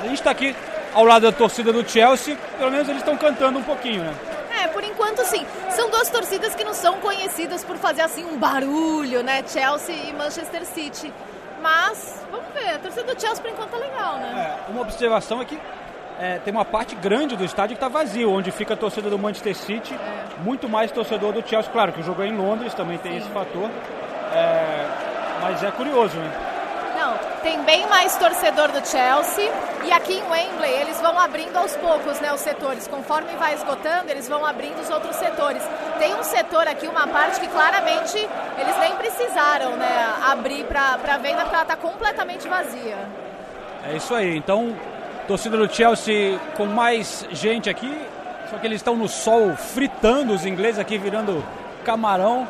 [0.03, 0.55] A gente está aqui
[0.94, 4.14] ao lado da torcida do Chelsea, pelo menos eles estão cantando um pouquinho, né?
[4.62, 5.46] É, por enquanto sim.
[5.70, 9.42] São duas torcidas que não são conhecidas por fazer assim um barulho, né?
[9.46, 11.12] Chelsea e Manchester City.
[11.62, 14.57] Mas, vamos ver, a torcida do Chelsea por enquanto tá legal, né?
[14.68, 15.59] É, uma observação é que
[16.18, 19.18] é, tem uma parte grande do estádio que está vazio, onde fica a torcida do
[19.18, 20.42] Manchester City, é.
[20.42, 21.70] muito mais torcedor do Chelsea.
[21.70, 23.18] Claro que o jogo é em Londres, também tem sim.
[23.18, 23.70] esse fator.
[24.35, 24.87] É,
[25.40, 26.50] mas é curioso, né?
[27.42, 29.50] Tem bem mais torcedor do Chelsea
[29.85, 32.87] e aqui em Wembley eles vão abrindo aos poucos né, os setores.
[32.87, 35.62] Conforme vai esgotando, eles vão abrindo os outros setores.
[35.98, 38.18] Tem um setor aqui, uma parte que claramente
[38.59, 42.98] eles nem precisaram né, abrir para venda porque ela está completamente vazia.
[43.88, 44.37] É isso aí.
[44.37, 44.76] Então,
[45.26, 48.07] torcida do Chelsea com mais gente aqui,
[48.50, 51.42] só que eles estão no sol fritando, os ingleses aqui virando
[51.85, 52.46] camarão.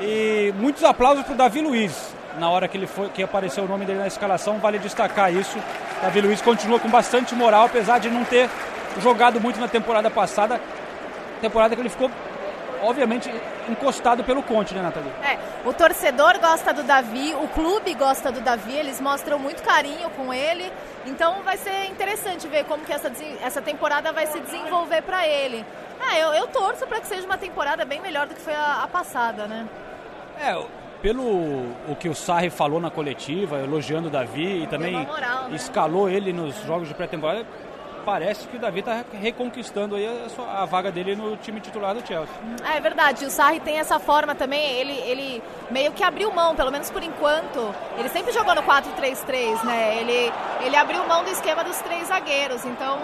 [0.00, 3.68] E muitos aplausos para o Davi Luiz, na hora que ele foi que apareceu o
[3.68, 5.58] nome dele na escalação, vale destacar isso.
[6.02, 8.48] Davi Luiz continua com bastante moral, apesar de não ter
[9.00, 10.60] jogado muito na temporada passada,
[11.40, 12.10] temporada que ele ficou
[12.82, 13.30] obviamente
[13.68, 15.12] encostado pelo Conte, né, Nathalie?
[15.22, 15.38] É,
[15.68, 20.32] o torcedor gosta do Davi, o clube gosta do Davi, eles mostram muito carinho com
[20.32, 20.72] ele.
[21.06, 23.10] Então vai ser interessante ver como que essa,
[23.42, 25.64] essa temporada vai se desenvolver para ele.
[26.00, 28.82] Ah, eu, eu torço para que seja uma temporada bem melhor do que foi a,
[28.82, 29.68] a passada, né?
[30.40, 30.58] É,
[31.02, 31.22] pelo
[31.88, 35.56] o que o Sarri falou na coletiva, elogiando o Davi e também moral, né?
[35.56, 37.46] escalou ele nos jogos de pré-temporada,
[38.04, 41.94] parece que o Davi está reconquistando aí a, sua, a, vaga dele no time titular
[41.94, 42.34] do Chelsea.
[42.74, 46.70] É, verdade, o Sarri tem essa forma também, ele, ele meio que abriu mão, pelo
[46.70, 49.98] menos por enquanto, ele sempre jogou no 4-3-3, né?
[50.00, 50.32] Ele,
[50.64, 52.98] ele abriu mão do esquema dos três zagueiros, então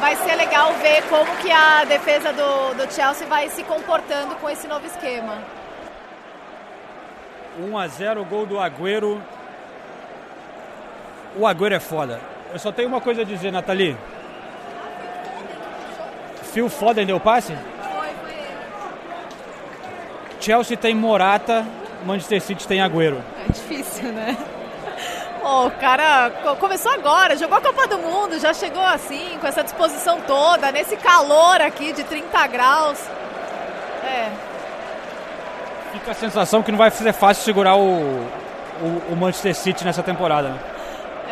[0.00, 4.50] vai ser legal ver como que a defesa do, do Chelsea vai se comportando com
[4.50, 5.63] esse novo esquema.
[7.58, 9.20] 1 a 0 gol do Agüero.
[11.36, 12.20] O Agüero é foda.
[12.52, 13.96] Eu só tenho uma coisa a dizer, Nathalie.
[16.52, 17.52] Phil Foden deu passe?
[17.52, 18.56] Foi, foi ele.
[20.40, 21.66] Chelsea tem Morata,
[22.04, 23.20] Manchester City tem Agüero.
[23.48, 24.36] É difícil, né?
[25.42, 29.62] O cara co- começou agora, jogou a Copa do Mundo, já chegou assim, com essa
[29.62, 32.98] disposição toda, nesse calor aqui de 30 graus.
[34.04, 34.30] É,
[35.94, 40.02] Fica a sensação que não vai ser fácil segurar o, o, o Manchester City nessa
[40.02, 40.48] temporada.
[40.48, 40.58] né?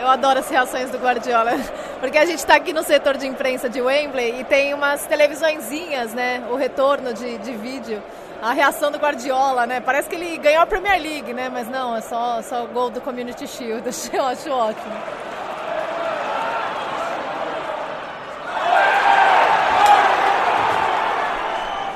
[0.00, 1.52] eu adoro as reações do Guardiola,
[1.98, 6.14] porque a gente tá aqui no setor de imprensa de Wembley e tem umas televisõezinhas,
[6.14, 6.44] né?
[6.48, 8.00] O retorno de, de vídeo.
[8.40, 9.80] A reação do Guardiola, né?
[9.80, 11.48] Parece que ele ganhou a Premier League, né?
[11.48, 13.88] Mas não, é só, só o gol do Community Shield.
[14.12, 14.94] Eu acho ótimo.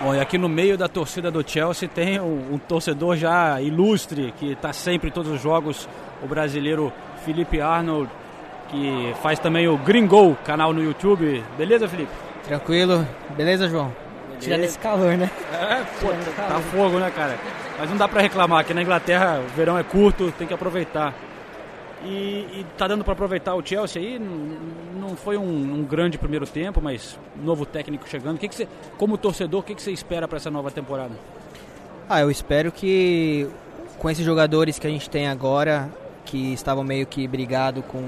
[0.07, 4.33] Bom, e aqui no meio da torcida do Chelsea tem um, um torcedor já ilustre,
[4.39, 5.89] que está sempre em todos os jogos,
[6.23, 6.93] o brasileiro
[7.25, 8.09] Felipe Arnold,
[8.69, 11.43] que faz também o Green Goal, canal no YouTube.
[11.59, 12.13] Beleza, Felipe?
[12.45, 13.05] Tranquilo.
[13.37, 13.93] Beleza, João?
[14.39, 15.29] Tirando esse calor, né?
[15.53, 17.37] É, pô, tá fogo, né, cara?
[17.77, 21.13] Mas não dá pra reclamar, aqui na Inglaterra o verão é curto, tem que aproveitar.
[22.05, 24.21] E, e tá dando pra aproveitar o Chelsea aí,
[25.07, 28.39] não foi um, um grande primeiro tempo, mas novo técnico chegando.
[28.39, 31.13] Que que você, como torcedor, o que, que você espera pra essa nova temporada?
[32.09, 33.49] Ah, eu espero que
[33.99, 35.89] com esses jogadores que a gente tem agora,
[36.25, 38.03] que estavam meio que brigado com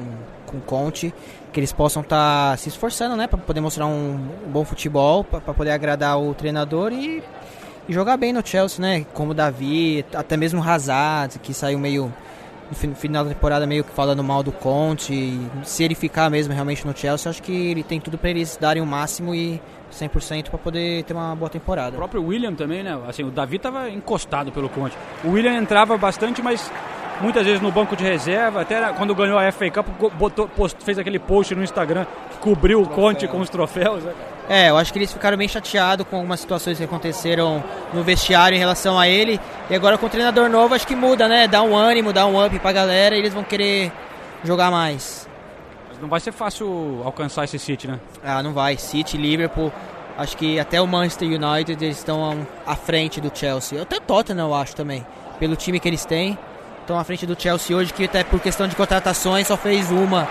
[0.48, 1.14] com Conte,
[1.52, 5.70] que eles possam estar se esforçando, né, para poder mostrar um, bom futebol, para poder
[5.70, 7.22] agradar o treinador e,
[7.88, 9.06] e jogar bem no Chelsea, né?
[9.12, 12.12] Como Davi, até mesmo Hazard, que saiu meio
[12.70, 15.12] no fin- final da temporada meio que falando mal do Conte.
[15.12, 18.56] E se ele ficar mesmo realmente no Chelsea, acho que ele tem tudo para eles
[18.60, 19.60] darem o máximo e
[19.92, 21.92] 100% para poder ter uma boa temporada.
[21.94, 22.98] O próprio William também, né?
[23.08, 24.96] Assim, o Davi estava encostado pelo Conte.
[25.24, 26.70] O William entrava bastante, mas
[27.20, 28.60] muitas vezes no banco de reserva.
[28.60, 29.86] Até quando ganhou a FA Cup,
[30.18, 34.04] botou, post- fez aquele post no Instagram que cobriu o Conte com os troféus.
[34.04, 34.12] né?
[34.48, 38.56] É, eu acho que eles ficaram bem chateados com algumas situações que aconteceram no vestiário
[38.56, 39.38] em relação a ele.
[39.68, 41.46] E agora com o treinador novo, acho que muda, né?
[41.46, 43.92] Dá um ânimo, dá um up pra galera e eles vão querer
[44.42, 45.28] jogar mais.
[45.90, 48.00] Mas não vai ser fácil alcançar esse City, né?
[48.24, 48.78] Ah, não vai.
[48.78, 49.70] City, Liverpool,
[50.16, 53.82] acho que até o Manchester United eles estão à frente do Chelsea.
[53.82, 55.06] Até o Tottenham, eu acho também.
[55.38, 56.38] Pelo time que eles têm.
[56.80, 60.26] Estão à frente do Chelsea hoje, que até por questão de contratações só fez uma.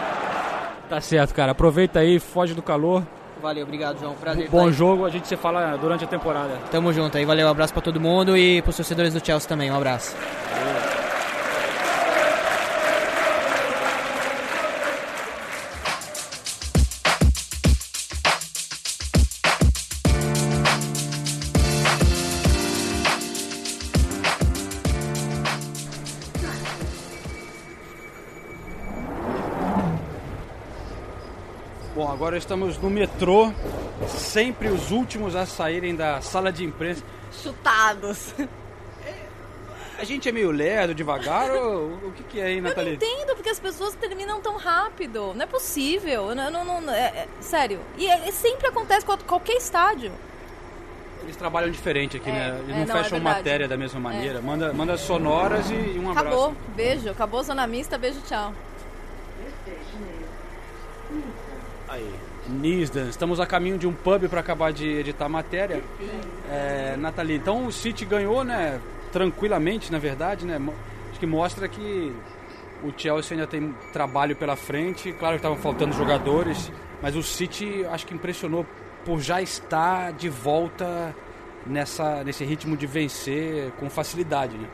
[0.89, 1.51] Tá certo, cara.
[1.51, 3.03] Aproveita aí, foge do calor.
[3.41, 4.13] Valeu, obrigado, João.
[4.15, 4.50] Prazer.
[4.50, 6.54] Bom jogo, a gente se fala durante a temporada.
[6.71, 9.71] Tamo junto aí, valeu, um abraço pra todo mundo e pros torcedores do Chelsea também,
[9.71, 10.15] um abraço.
[10.15, 10.76] Bom,
[32.27, 33.53] agora estamos no metrô,
[34.05, 37.01] sempre os últimos a saírem da sala de imprensa.
[37.31, 38.35] Chutados.
[39.97, 42.95] A gente é meio lerdo, devagar, ou o que, que é aí, Eu não Nathalie?
[42.95, 45.33] entendo porque as pessoas terminam tão rápido.
[45.35, 46.27] Não é possível.
[46.29, 47.79] Eu não, não- não- é- é- sério.
[47.97, 50.11] E é- é- sempre acontece com qualquer estádio.
[51.23, 52.59] Eles trabalham diferente aqui, né?
[52.67, 54.41] Eles é, não, não, é fecham matéria da mesma maneira.
[54.41, 56.27] Manda, manda sonoras e um abraço.
[56.27, 56.55] Acabou.
[56.75, 57.09] Beijo.
[57.09, 57.97] Acabou Zona Mista.
[57.97, 58.53] Beijo, tchau.
[61.88, 62.10] Aí.
[62.50, 65.84] Nisdan, estamos a caminho de um pub para acabar de editar a matéria.
[66.50, 68.80] É, Nathalie, então o City ganhou, né?
[69.12, 70.60] Tranquilamente, na verdade, né?
[71.10, 72.13] Acho que mostra que
[72.84, 75.12] o Chelsea ainda tem trabalho pela frente.
[75.13, 76.71] Claro que estavam faltando jogadores,
[77.02, 78.65] mas o City acho que impressionou
[79.06, 81.15] por já estar de volta
[81.65, 84.67] nessa, nesse ritmo de vencer com facilidade, né?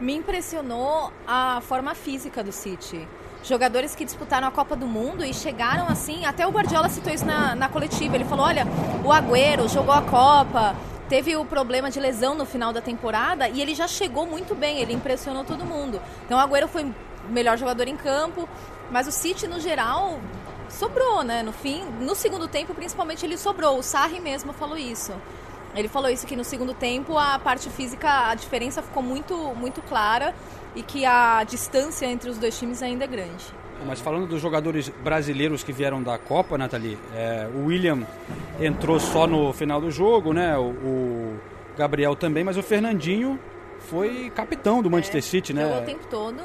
[0.00, 3.06] Me impressionou a forma física do City.
[3.42, 6.24] Jogadores que disputaram a Copa do Mundo e chegaram assim.
[6.26, 8.16] Até o Guardiola citou isso na, na coletiva.
[8.16, 8.66] Ele falou: olha,
[9.04, 10.74] o Agüero jogou a Copa,
[11.08, 14.80] teve o problema de lesão no final da temporada e ele já chegou muito bem,
[14.80, 16.00] ele impressionou todo mundo.
[16.24, 16.94] Então o Agüero foi o
[17.28, 18.48] melhor jogador em campo,
[18.90, 20.20] mas o City no geral
[20.68, 21.42] sobrou, né?
[21.42, 23.78] No fim, no segundo tempo principalmente ele sobrou.
[23.78, 25.12] O Sarri mesmo falou isso.
[25.74, 29.80] Ele falou isso que no segundo tempo a parte física, a diferença ficou muito muito
[29.82, 30.34] clara
[30.74, 33.44] e que a distância entre os dois times ainda é grande.
[33.86, 38.00] Mas falando dos jogadores brasileiros que vieram da Copa, Nathalie, é, o William
[38.60, 40.56] entrou só no final do jogo, né?
[40.58, 41.36] O, o
[41.76, 43.38] Gabriel também, mas o Fernandinho
[43.78, 45.62] foi capitão do Manchester City, né?
[45.62, 46.42] Jogou o tempo todo.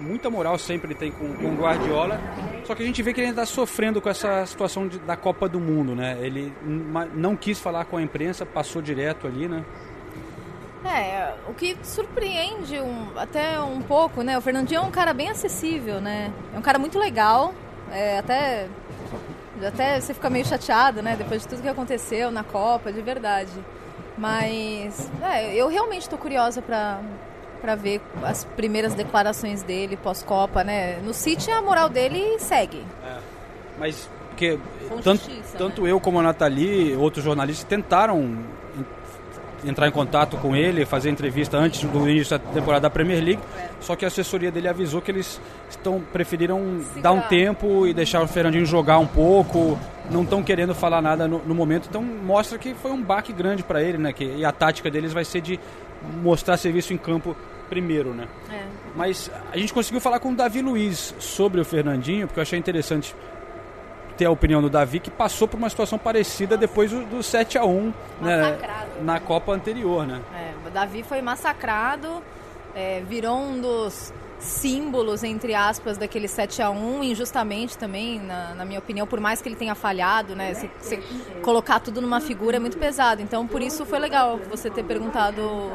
[0.00, 2.18] Muita moral sempre tem com, com o Guardiola.
[2.64, 5.16] Só que a gente vê que ele ainda está sofrendo com essa situação de- da
[5.16, 6.16] Copa do Mundo, né?
[6.22, 6.52] Ele
[7.14, 9.62] não quis falar com a imprensa, passou direto ali, né?
[10.84, 14.38] É, o que surpreende um, até um pouco, né?
[14.38, 16.32] O Fernandinho é um cara bem acessível, né?
[16.54, 17.52] É um cara muito legal,
[17.92, 18.66] é, até,
[19.66, 21.16] até você fica meio chateado, né?
[21.16, 23.52] Depois de tudo que aconteceu na Copa, de verdade.
[24.16, 27.00] Mas é, eu realmente estou curiosa para
[27.60, 30.96] para ver as primeiras declarações dele pós-Copa, né?
[31.04, 32.82] No City a moral dele segue.
[33.04, 33.18] É,
[33.78, 34.58] mas porque
[35.04, 38.38] tanto, tanto eu como a Nathalie, outros jornalistas tentaram
[39.64, 43.42] entrar em contato com ele, fazer entrevista antes do início da temporada da Premier League,
[43.56, 43.68] é.
[43.80, 48.22] só que a assessoria dele avisou que eles estão preferiram dar um tempo e deixar
[48.22, 49.78] o Fernandinho jogar um pouco,
[50.10, 53.62] não estão querendo falar nada no, no, momento, então mostra que foi um baque grande
[53.62, 54.12] para ele, né?
[54.12, 55.58] Que, e a tática deles vai ser de
[56.22, 57.36] mostrar serviço em campo
[57.68, 58.26] primeiro, né?
[58.50, 58.64] É.
[58.96, 62.58] Mas a gente conseguiu falar com o Davi Luiz sobre o Fernandinho, porque eu achei
[62.58, 63.14] interessante
[64.20, 67.56] ter a opinião do Davi, que passou por uma situação parecida depois do, do 7
[67.56, 68.58] a 1 né,
[69.00, 70.20] na Copa anterior, né?
[70.34, 72.22] É, o Davi foi massacrado,
[72.74, 78.64] é, virou um dos símbolos, entre aspas, daquele 7 a 1 injustamente também, na, na
[78.66, 80.52] minha opinião, por mais que ele tenha falhado, né?
[80.52, 80.98] Você
[81.40, 83.22] colocar tudo numa figura é muito pesado.
[83.22, 85.72] Então, por isso foi legal você ter perguntado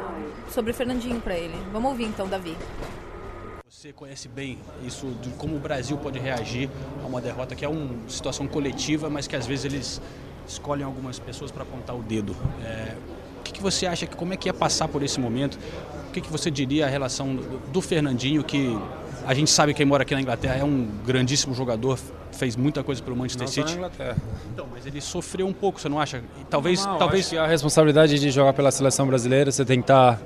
[0.50, 1.56] sobre o Fernandinho para ele.
[1.72, 2.56] Vamos ouvir então, Davi.
[3.86, 6.72] Você conhece bem isso de como o Brasil pode reagir
[7.04, 10.02] a uma derrota que é uma situação coletiva, mas que às vezes eles
[10.48, 12.36] escolhem algumas pessoas para apontar o dedo.
[12.64, 12.96] É,
[13.40, 15.60] o que, que, você acha que como é que ia passar por esse momento?
[16.10, 17.38] O que, que você diria a relação
[17.72, 18.76] do, Fernandinho que
[19.24, 22.00] a gente sabe que quem mora aqui na Inglaterra é um grandíssimo jogador,
[22.32, 23.70] fez muita coisa pelo Manchester não City.
[23.70, 24.18] Na Inglaterra.
[24.52, 26.24] Então, mas ele sofreu um pouco, você não acha?
[26.50, 27.32] Talvez, não, talvez.
[27.36, 30.20] a responsabilidade de jogar pela seleção brasileira, você tem que estar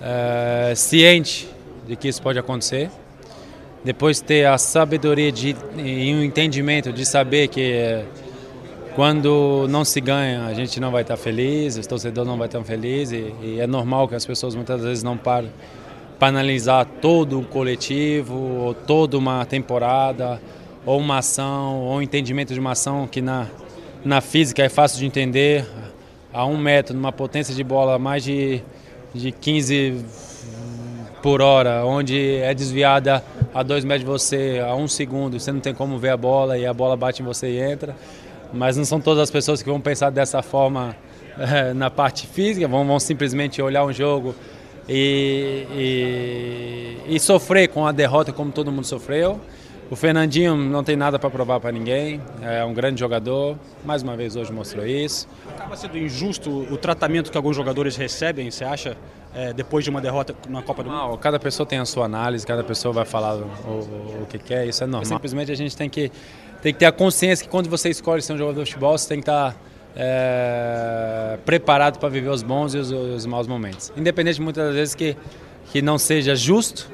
[0.00, 1.55] é, ciente
[1.86, 2.90] de que isso pode acontecer.
[3.84, 8.04] Depois ter a sabedoria de, e o entendimento de saber que
[8.96, 12.62] quando não se ganha, a gente não vai estar feliz, os torcedores não vão estar
[12.64, 15.50] felizes e, e, é normal que as pessoas muitas vezes não param
[16.18, 20.40] para analisar todo o coletivo, ou toda uma temporada,
[20.84, 23.46] ou uma ação, ou um entendimento de uma ação que na,
[24.04, 25.66] na física é fácil de entender.
[26.32, 28.62] A um metro, numa potência de bola mais de,
[29.14, 30.04] de 15
[31.26, 33.20] por hora, onde é desviada
[33.52, 36.56] a dois metros de você, a um segundo, você não tem como ver a bola
[36.56, 37.96] e a bola bate em você e entra.
[38.52, 40.94] Mas não são todas as pessoas que vão pensar dessa forma
[41.36, 44.36] é, na parte física, vão, vão, simplesmente olhar um jogo
[44.88, 45.66] e,
[47.08, 49.40] e, e sofrer com a derrota como todo mundo sofreu.
[49.90, 54.16] O Fernandinho não tem nada para provar para ninguém, é um grande jogador, mais uma
[54.16, 55.28] vez hoje mostrou isso.
[55.48, 58.96] Acaba sendo injusto o tratamento que alguns jogadores recebem, você acha?
[59.36, 61.18] é, depois de uma derrota na Copa do Mundo?
[61.18, 64.82] Cada pessoa tem a sua análise, cada pessoa vai falar o, o, que quer, isso
[64.82, 65.04] é normal.
[65.04, 66.10] Simplesmente a gente tem que,
[66.62, 69.06] tem que ter a consciência que quando você escolhe ser um jogador de futebol, você
[69.06, 69.54] tem que estar
[69.94, 73.92] é, preparado para viver os bons e os, os, maus momentos.
[73.94, 75.14] Independente muitas das vezes que,
[75.70, 76.90] que não seja justo,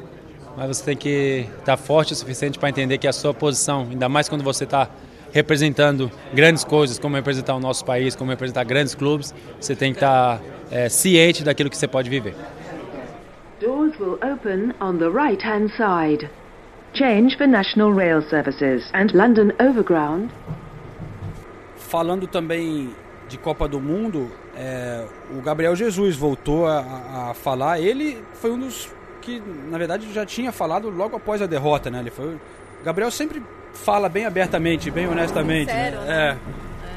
[0.57, 4.09] mas você tem que estar forte o suficiente para entender que a sua posição, ainda
[4.09, 4.89] mais quando você está
[5.33, 9.97] representando grandes coisas, como representar o nosso país, como representar grandes clubes, você tem que
[9.97, 12.35] estar é, ciente daquilo que você pode viver.
[13.61, 16.29] Doors will open on the right-hand side.
[16.95, 20.31] Change for National Rail Services and London Overground.
[21.77, 22.91] Falando também
[23.29, 27.81] de Copa do Mundo, é, o Gabriel Jesus voltou a, a, falar.
[27.81, 32.01] Ele foi um dos que, na verdade, já tinha falado logo após a derrota, né?
[32.01, 32.39] Ele foi.
[32.85, 35.71] Gabriel sempre fala bem abertamente, bem honestamente.
[35.71, 36.07] Sincero, né?
[36.07, 36.39] né?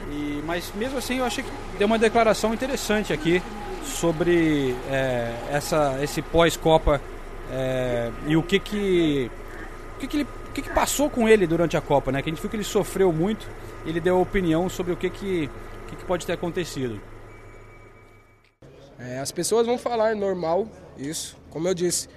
[0.09, 0.13] É.
[0.13, 3.41] E, mas mesmo assim, eu achei que deu uma declaração interessante aqui
[3.85, 6.99] sobre é, essa, esse pós-Copa
[7.51, 9.31] é, e o que que,
[9.95, 12.21] o que, que, ele, o que, que passou com ele durante a Copa, né?
[12.21, 13.47] Que a gente viu que ele sofreu muito.
[13.85, 15.49] Ele deu opinião sobre o que que,
[15.87, 16.99] que, que pode ter acontecido.
[18.97, 22.07] É, as pessoas vão falar normal isso, como eu disse.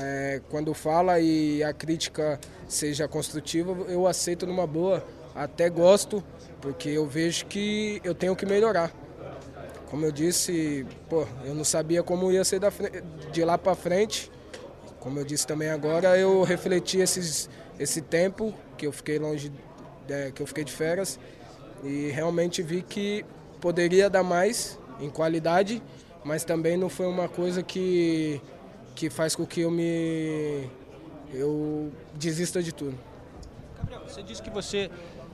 [0.00, 5.04] É, quando fala e a crítica seja construtiva, eu aceito numa boa.
[5.34, 6.22] Até gosto,
[6.60, 8.92] porque eu vejo que eu tenho que melhorar.
[9.90, 12.60] Como eu disse, pô, eu não sabia como ia ser
[13.32, 14.30] de lá para frente.
[15.00, 19.52] Como eu disse também agora, eu refleti esses, esse tempo que eu fiquei longe,
[20.08, 21.18] é, que eu fiquei de férias
[21.84, 23.24] e realmente vi que
[23.60, 25.82] poderia dar mais em qualidade,
[26.24, 28.40] mas também não foi uma coisa que
[28.94, 30.68] que faz com que eu me
[31.32, 32.98] eu desista de tudo.
[33.76, 34.90] Gabriel, você disse que você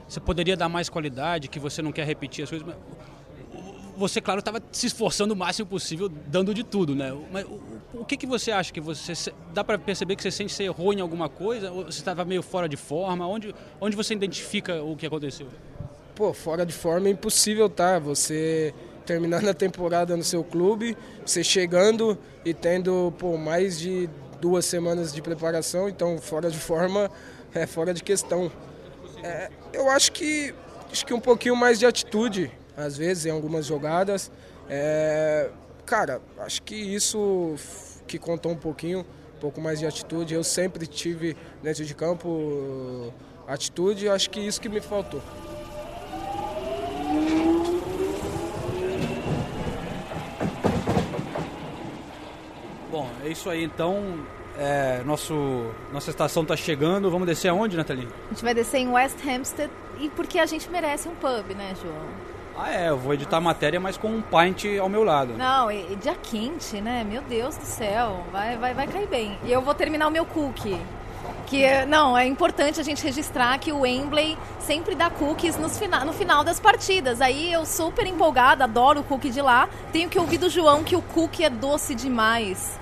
[0.09, 2.76] você poderia dar mais qualidade, que você não quer repetir as coisas, mas
[4.01, 7.12] você, claro, estava se esforçando o máximo possível, dando de tudo, né?
[7.30, 7.61] Mas o,
[8.01, 9.12] o que, que você acha que você
[9.53, 11.70] dá para perceber que você sente ser errou em alguma coisa?
[11.70, 13.26] Ou você estava meio fora de forma?
[13.26, 15.49] Onde, onde você identifica o que aconteceu?
[16.14, 17.99] Pô, fora de forma é impossível, tá?
[17.99, 18.74] Você
[19.07, 24.09] terminando a temporada no seu clube, você chegando e tendo pô, mais de
[24.40, 27.11] duas semanas de preparação, então fora de forma
[27.55, 28.51] é fora de questão.
[29.22, 30.55] É, eu acho que
[30.90, 34.30] acho que um pouquinho mais de atitude, às vezes, em algumas jogadas.
[34.68, 35.51] É,
[35.84, 37.55] cara, acho que isso
[38.07, 39.01] que contou um pouquinho,
[39.36, 40.34] um pouco mais de atitude.
[40.34, 43.12] Eu sempre tive dentro de campo
[43.46, 45.22] atitude, acho que isso que me faltou.
[52.91, 54.18] Bom, é isso aí então.
[54.59, 57.11] É, nosso, nossa estação está chegando.
[57.11, 58.09] Vamos descer aonde, Nathalie?
[58.26, 61.74] A gente vai descer em West Hampstead e porque a gente merece um pub, né,
[61.80, 62.30] João?
[62.59, 65.32] Ah, é, eu vou editar a matéria, mas com um pint ao meu lado.
[65.34, 67.05] Não, e, e dia quente, né?
[67.09, 69.38] Meu Deus do céu, vai, vai, vai cair bem.
[69.45, 70.78] E eu vou terminar o meu cookie.
[71.51, 76.05] Que, não, é importante a gente registrar que o Wembley sempre dá cookies nos fina,
[76.05, 77.20] no final das partidas.
[77.20, 79.68] Aí eu super empolgada, adoro o cookie de lá.
[79.92, 82.78] Tenho que ouvir do João que o cookie é doce demais.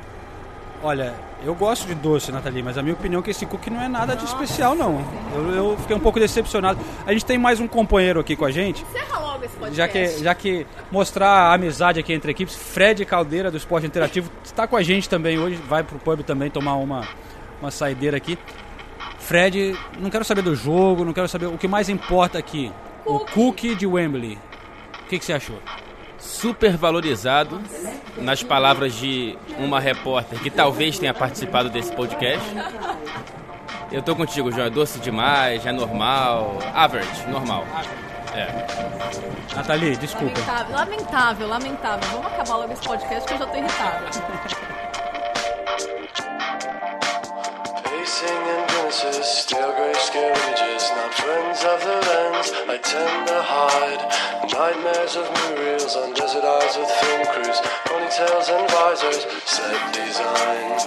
[0.82, 3.80] Olha, eu gosto de doce, Nathalie, mas a minha opinião é que esse cookie não
[3.80, 5.02] é nada de especial, não.
[5.34, 6.78] Eu, eu fiquei um pouco decepcionado.
[7.06, 8.84] A gente tem mais um companheiro aqui com a gente.
[8.84, 9.76] Encerra logo esse podcast.
[9.76, 14.30] Já que, já que mostrar a amizade aqui entre equipes, Fred Caldeira do Esporte Interativo
[14.44, 17.08] está com a gente também hoje, vai pro pub também tomar uma,
[17.60, 18.38] uma saideira aqui.
[19.18, 21.46] Fred, não quero saber do jogo, não quero saber.
[21.46, 22.72] O que mais importa aqui,
[23.04, 24.38] o cookie de Wembley.
[25.02, 25.58] O que, que você achou?
[26.18, 27.60] super valorizado,
[28.16, 32.44] nas palavras de uma repórter que talvez tenha participado desse podcast.
[33.90, 34.66] Eu tô contigo, João.
[34.66, 36.58] É doce demais, é normal.
[36.74, 37.64] Average, normal.
[38.34, 39.56] É.
[39.56, 40.38] Nathalie, desculpa.
[40.38, 42.08] Lamentável, lamentável, lamentável.
[42.10, 44.68] Vamos acabar logo esse podcast que eu já tô irritada.
[48.08, 52.52] Pacing and grimaces, stale grey scale images, not friends of the lens.
[52.66, 54.00] I tend to hide
[54.50, 60.78] nightmares of murals on desert isles with film crews, ponytails and visors, set design.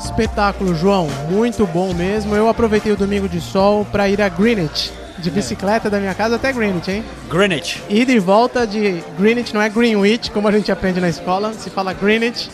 [0.00, 2.34] Espetáculo, João, muito bom mesmo.
[2.34, 6.36] Eu aproveitei o domingo de sol para ir a Greenwich, de bicicleta da minha casa
[6.36, 7.04] até Greenwich, hein?
[7.30, 7.82] Greenwich.
[7.88, 11.70] Ida e volta de Greenwich, não é Greenwich, como a gente aprende na escola, se
[11.70, 12.48] fala Greenwich.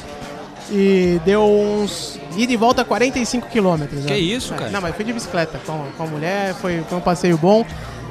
[0.70, 2.18] E deu uns.
[2.36, 4.06] ida e volta 45 quilômetros.
[4.06, 4.18] Que né?
[4.18, 4.70] isso, É, cara?
[4.70, 7.66] Não, mas fui de bicicleta com, com a mulher, foi, foi um passeio bom.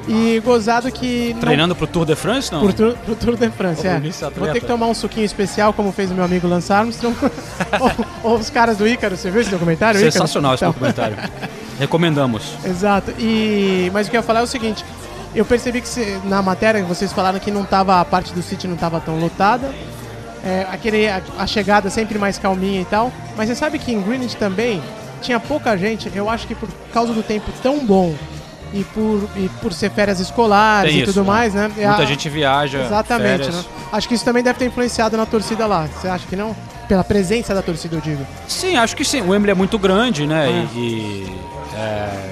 [0.06, 1.32] E gozado que.
[1.32, 2.60] não- Treinando pro Tour de France, não?
[2.60, 4.00] Pro Tour, pro Tour de France, é.
[4.36, 7.16] Vou ter que tomar um suquinho especial, como fez o meu amigo Lance Armstrong.
[8.22, 9.98] ou, ou os caras do Ícaro, você viu esse documentário?
[9.98, 10.12] Ícaro?
[10.12, 10.72] Sensacional esse Então.
[10.72, 11.16] documentário.
[11.84, 12.42] Recomendamos.
[12.64, 13.12] Exato.
[13.18, 14.84] E mas o que eu ia falar é o seguinte,
[15.34, 18.66] eu percebi que se- na matéria vocês falaram que não tava a parte do City
[18.66, 19.72] não estava tão lotada.
[20.44, 23.10] É, aquele a, a chegada sempre mais calminha e tal.
[23.36, 24.82] Mas você sabe que em Greenwich também
[25.22, 26.10] tinha pouca gente.
[26.14, 28.14] Eu acho que por causa do tempo tão bom
[28.72, 31.30] e por, e por ser férias escolares Tem e isso, tudo né?
[31.32, 31.70] mais, né?
[31.74, 33.64] Muita A- gente viaja, Exatamente, né?
[33.92, 35.86] Acho que isso também deve ter influenciado na torcida lá.
[35.86, 36.54] Você acha que não?
[36.88, 38.26] Pela presença da torcida, eu digo.
[38.46, 39.22] Sim, acho que sim.
[39.22, 40.46] O Wembley é muito grande, né?
[40.50, 40.76] É.
[40.76, 41.36] E, e,
[41.76, 42.30] é,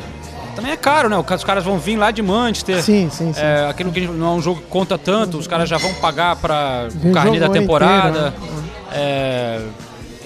[0.54, 1.16] também é caro, né?
[1.16, 2.82] Os caras vão vir lá de Manchester.
[2.82, 3.40] Sim, sim, sim.
[3.40, 6.36] É, aquilo que não é um jogo que conta tanto, os caras já vão pagar
[6.36, 8.28] para o carnê da temporada.
[8.28, 8.62] inteiro, né?
[8.94, 9.62] É,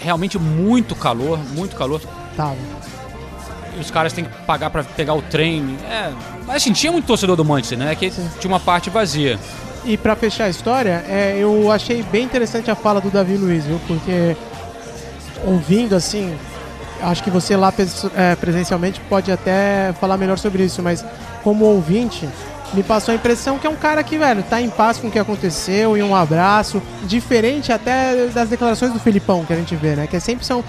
[0.00, 2.00] realmente muito calor, muito calor.
[2.36, 2.56] Tava.
[3.76, 5.76] E os caras têm que pagar para pegar o trem.
[5.88, 6.10] É,
[6.46, 7.94] mas assim, tinha muito torcedor do Manchester, né?
[7.94, 9.38] Que tinha uma parte vazia.
[9.84, 13.64] E pra fechar a história, é, eu achei bem interessante a fala do Davi Luiz,
[13.64, 13.80] viu?
[13.86, 14.36] Porque
[15.44, 16.36] ouvindo assim,
[17.02, 17.72] acho que você lá
[18.14, 21.04] é, presencialmente pode até falar melhor sobre isso, mas
[21.42, 22.28] como ouvinte,
[22.74, 25.10] me passou a impressão que é um cara que, velho, tá em paz com o
[25.10, 29.94] que aconteceu e um abraço, diferente até das declarações do Filipão que a gente vê,
[29.94, 30.06] né?
[30.06, 30.64] Que sempre são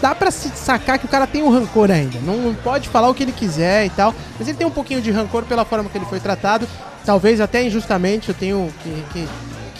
[0.00, 2.18] dá pra se sacar que o cara tem um rancor ainda.
[2.20, 4.14] Não, não pode falar o que ele quiser e tal.
[4.38, 6.66] Mas ele tem um pouquinho de rancor pela forma que ele foi tratado.
[7.04, 9.28] Talvez até injustamente, eu tenho que, que,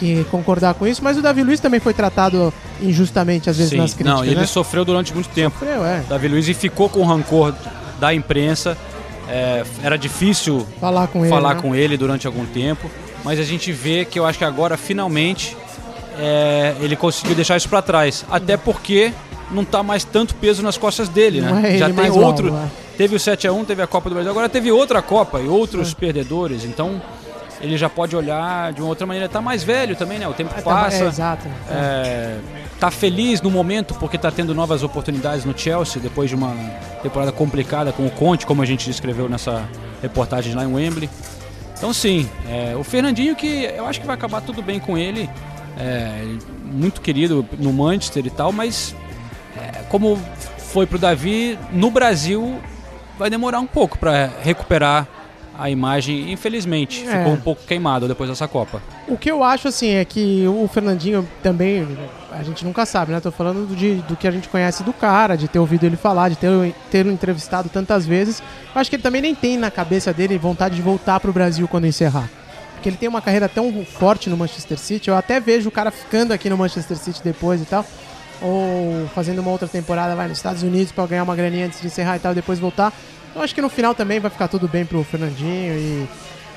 [0.01, 1.03] que concordar com isso.
[1.03, 4.19] Mas o Davi Luiz também foi tratado injustamente, às vezes, Sim, nas críticas.
[4.19, 4.45] não, ele né?
[4.47, 5.57] sofreu durante muito tempo.
[5.59, 6.03] Sofreu, é.
[6.09, 7.53] Davi Luiz e ficou com rancor
[7.99, 8.75] da imprensa.
[9.29, 11.61] É, era difícil Falar com ele, falar né?
[11.61, 12.89] com ele durante algum tempo,
[13.23, 15.55] mas a gente vê que eu acho que agora finalmente
[16.19, 19.13] é, ele conseguiu deixar isso para trás, até porque
[19.51, 21.75] não tá mais tanto peso nas costas dele, né?
[21.75, 24.15] é Já ele tem outro, alvo, teve o 7 a 1, teve a Copa do
[24.15, 25.49] Brasil, agora teve outra Copa e É.
[25.49, 27.01] outros perdedores, então
[27.61, 29.29] ele já pode olhar de uma outra maneira.
[29.29, 30.27] Tá mais velho também, né?
[30.27, 31.03] O tempo tá- passa.
[31.03, 31.47] é, exato.
[31.69, 32.37] É,
[32.79, 36.55] tá feliz no momento porque tá tendo novas oportunidades no Chelsea depois de uma
[37.03, 39.63] temporada complicada com o Conte, como a gente descreveu nessa
[40.01, 41.09] reportagem lá em Wembley.
[41.77, 45.29] Então sim, é, o Fernandinho que eu acho que vai acabar tudo bem com ele,
[45.79, 46.25] é,
[46.63, 48.95] muito querido no Manchester e tal, mas
[49.57, 50.19] é, como
[50.57, 52.59] foi pro Davi, no Brasil
[53.17, 55.07] vai demorar um pouco para recuperar
[55.61, 57.07] a imagem, infelizmente.
[57.07, 57.19] É.
[57.19, 58.81] Ficou um pouco queimado depois dessa Copa.
[59.07, 61.87] O que eu acho, assim, é que o Fernandinho também,
[62.31, 63.19] a gente nunca sabe, né?
[63.19, 65.95] Tô falando do, de, do que a gente conhece do cara, de ter ouvido ele
[65.95, 68.41] falar, de ter, ter o entrevistado tantas vezes.
[68.73, 71.67] Eu acho que ele também nem tem na cabeça dele vontade de voltar pro Brasil
[71.67, 72.27] quando encerrar.
[72.73, 75.91] Porque ele tem uma carreira tão forte no Manchester City, eu até vejo o cara
[75.91, 77.85] ficando aqui no Manchester City depois e tal.
[78.41, 81.85] Ou fazendo uma outra temporada, vai nos Estados Unidos para ganhar uma graninha antes de
[81.85, 82.91] encerrar e tal, e depois voltar.
[83.35, 86.07] Eu acho que no final também vai ficar tudo bem pro Fernandinho e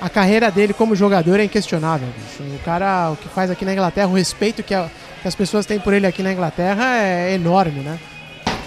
[0.00, 2.08] a carreira dele como jogador é inquestionável.
[2.08, 2.42] bicho.
[2.42, 4.88] O cara, o que faz aqui na Inglaterra, o respeito que, a-
[5.22, 7.98] que as pessoas têm por ele aqui na Inglaterra é enorme, né?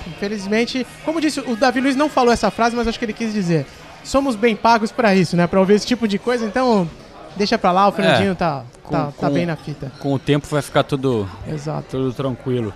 [0.07, 3.33] Infelizmente, como disse, o Davi Luiz não falou essa frase, mas acho que ele quis
[3.33, 3.65] dizer:
[4.03, 5.45] somos bem pagos pra isso, né?
[5.47, 6.89] Pra ouvir esse tipo de coisa, então
[7.35, 9.91] deixa pra lá, o Fernandinho É, tá, com- tá, tá com- bem na fita.
[9.99, 11.85] Com o tempo vai ficar tudo, Exato.
[11.91, 12.73] tudo tranquilo.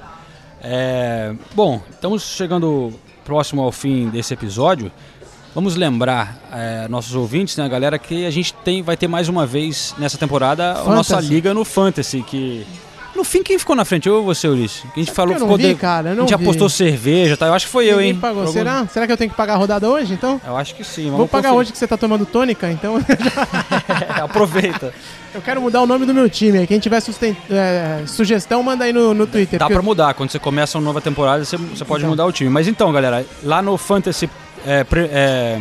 [0.61, 2.93] É, bom, estamos chegando
[3.25, 4.91] próximo ao fim desse episódio.
[5.53, 9.45] Vamos lembrar é, nossos ouvintes, né, galera, que a gente tem, vai ter mais uma
[9.45, 10.95] vez nessa temporada a Fantasy.
[10.95, 12.65] nossa liga no Fantasy, que
[13.13, 14.07] no fim quem ficou na frente?
[14.07, 14.83] Eu ou você, Ulisses?
[14.95, 16.41] A gente falou eu não ficou vi, de- cara, eu a gente vi.
[16.45, 17.47] apostou cerveja, tá?
[17.47, 18.15] Eu acho que foi eu, Ninguém hein?
[18.17, 18.45] pagou.
[18.45, 18.87] Por Será?
[18.87, 20.39] Será que eu tenho que pagar a rodada hoje, então?
[20.47, 21.11] Eu acho que sim.
[21.11, 21.59] Vou pagar conferir.
[21.59, 22.95] hoje que você tá tomando tônica, então.
[24.23, 24.93] Aproveita.
[25.35, 26.65] Eu quero mudar o nome do meu time.
[26.65, 29.59] Quem tiver susten- é, sugestão, manda aí no, no Twitter.
[29.59, 32.09] Dá pra mudar, quando você começa uma nova temporada, você, você pode Então.
[32.11, 32.49] mudar o time.
[32.49, 34.29] Mas então, galera, lá no Fantasy,
[34.65, 35.59] é, pre- é,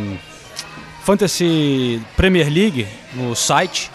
[1.03, 3.89] Fantasy Premier League, no site,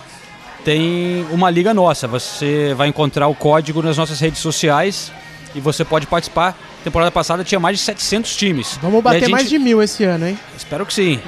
[0.64, 2.06] tem uma liga nossa.
[2.08, 5.12] Você vai encontrar o código nas nossas redes sociais
[5.54, 6.56] e você pode participar.
[6.82, 8.78] Temporada passada tinha mais de 700 times.
[8.82, 10.38] Vamos bater gente- mais de mil esse ano, hein?
[10.56, 11.20] Espero que sim.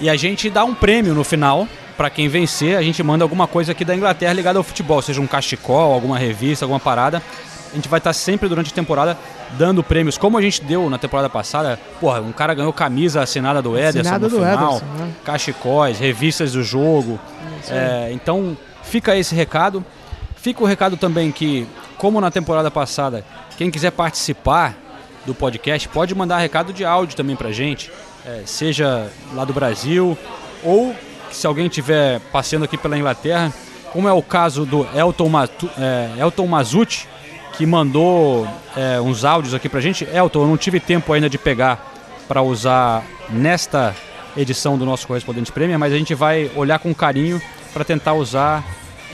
[0.00, 1.66] E a gente dá um prêmio no final.
[1.96, 5.20] Pra quem vencer, a gente manda alguma coisa aqui da Inglaterra ligada ao futebol, seja
[5.20, 7.22] um cachecol, alguma revista, alguma parada.
[7.70, 9.16] A gente vai estar sempre durante a temporada
[9.52, 11.78] dando prêmios, como a gente deu na temporada passada.
[12.00, 15.12] Porra, um cara ganhou camisa assinada do Ederson Assinada no do final, Ederson, né?
[15.24, 17.18] cachecóis, revistas do jogo.
[17.68, 19.84] É, então, fica esse recado.
[20.36, 23.24] Fica o recado também que, como na temporada passada,
[23.56, 24.76] quem quiser participar
[25.24, 27.92] do podcast pode mandar recado de áudio também pra gente,
[28.26, 30.18] é, seja lá do Brasil
[30.64, 30.94] ou
[31.30, 33.52] se alguém estiver passeando aqui pela Inglaterra,
[33.92, 37.06] como é o caso do Elton, Matu, é, Elton Mazucci,
[37.52, 38.46] que mandou
[38.76, 40.04] é, uns áudios aqui pra gente.
[40.12, 41.92] Elton, eu não tive tempo ainda de pegar
[42.26, 43.94] para usar nesta
[44.36, 47.40] edição do nosso Correspondente Premier, mas a gente vai olhar com carinho
[47.72, 48.64] para tentar usar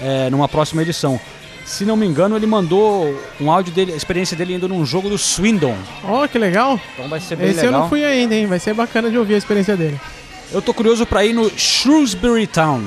[0.01, 1.21] é, numa próxima edição.
[1.65, 5.09] Se não me engano, ele mandou um áudio dele, a experiência dele indo num jogo
[5.11, 5.77] do Swindon.
[6.03, 6.81] Ó, que legal.
[6.95, 7.83] Então vai ser bem Esse eu legal.
[7.83, 8.47] não fui ainda, hein?
[8.47, 10.01] Vai ser bacana de ouvir a experiência dele.
[10.51, 12.83] Eu tô curioso para ir no Shrewsbury Town.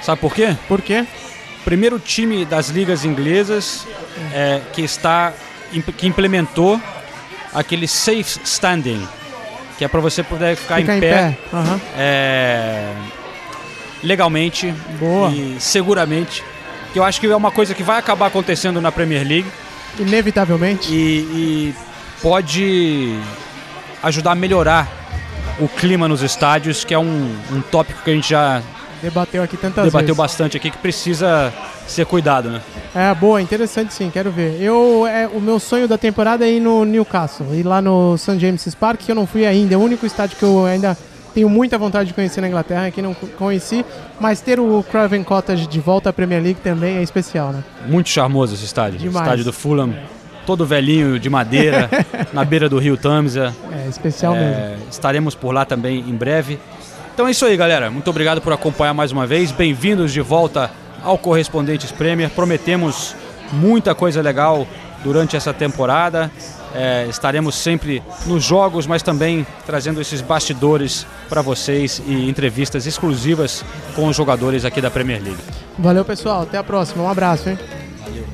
[0.00, 0.56] Sabe por quê?
[0.66, 1.04] Por quê?
[1.66, 3.84] Primeiro time das ligas inglesas
[4.32, 5.32] é, que está
[5.98, 6.80] que implementou
[7.52, 9.04] aquele safe standing,
[9.76, 11.80] que é para você poder ficar Ficar em em pé, pé, aham.
[11.98, 12.92] é,
[14.00, 15.28] legalmente Boa.
[15.32, 16.44] e seguramente.
[16.92, 19.50] Que eu acho que é uma coisa que vai acabar acontecendo na Premier League
[19.98, 20.92] Inevitavelmente.
[20.92, 21.74] e, e
[22.22, 23.18] pode
[24.04, 24.86] ajudar a melhorar
[25.58, 28.62] o clima nos estádios, que é um, um tópico que a gente já
[29.02, 30.16] Debateu aqui tantas debateu vezes.
[30.16, 31.52] bastante aqui, que precisa
[31.86, 32.60] ser cuidado, né?
[32.94, 34.60] É, boa, interessante sim, quero ver.
[34.60, 38.38] Eu, é, o meu sonho da temporada é ir no Newcastle, ir lá no St.
[38.38, 39.74] James's Park, que eu não fui ainda.
[39.74, 40.96] É o único estádio que eu ainda
[41.34, 43.84] tenho muita vontade de conhecer na Inglaterra, que não co- conheci.
[44.18, 47.62] Mas ter o Craven Cottage de volta à Premier League também é especial, né?
[47.86, 48.98] Muito charmoso esse estádio.
[48.98, 49.24] Demais.
[49.26, 49.94] Estádio do Fulham,
[50.46, 51.90] todo velhinho, de madeira,
[52.32, 53.54] na beira do rio Tamisa.
[53.70, 54.38] É especial É,
[54.70, 54.86] mesmo.
[54.90, 56.58] Estaremos por lá também em breve.
[57.16, 57.90] Então é isso aí, galera.
[57.90, 59.50] Muito obrigado por acompanhar mais uma vez.
[59.50, 60.70] Bem-vindos de volta
[61.02, 62.28] ao Correspondentes Premier.
[62.28, 63.16] Prometemos
[63.52, 64.68] muita coisa legal
[65.02, 66.30] durante essa temporada.
[66.74, 73.64] É, estaremos sempre nos jogos, mas também trazendo esses bastidores para vocês e entrevistas exclusivas
[73.94, 75.40] com os jogadores aqui da Premier League.
[75.78, 76.42] Valeu, pessoal.
[76.42, 77.02] Até a próxima.
[77.02, 77.58] Um abraço, hein?
[78.04, 78.26] Valeu.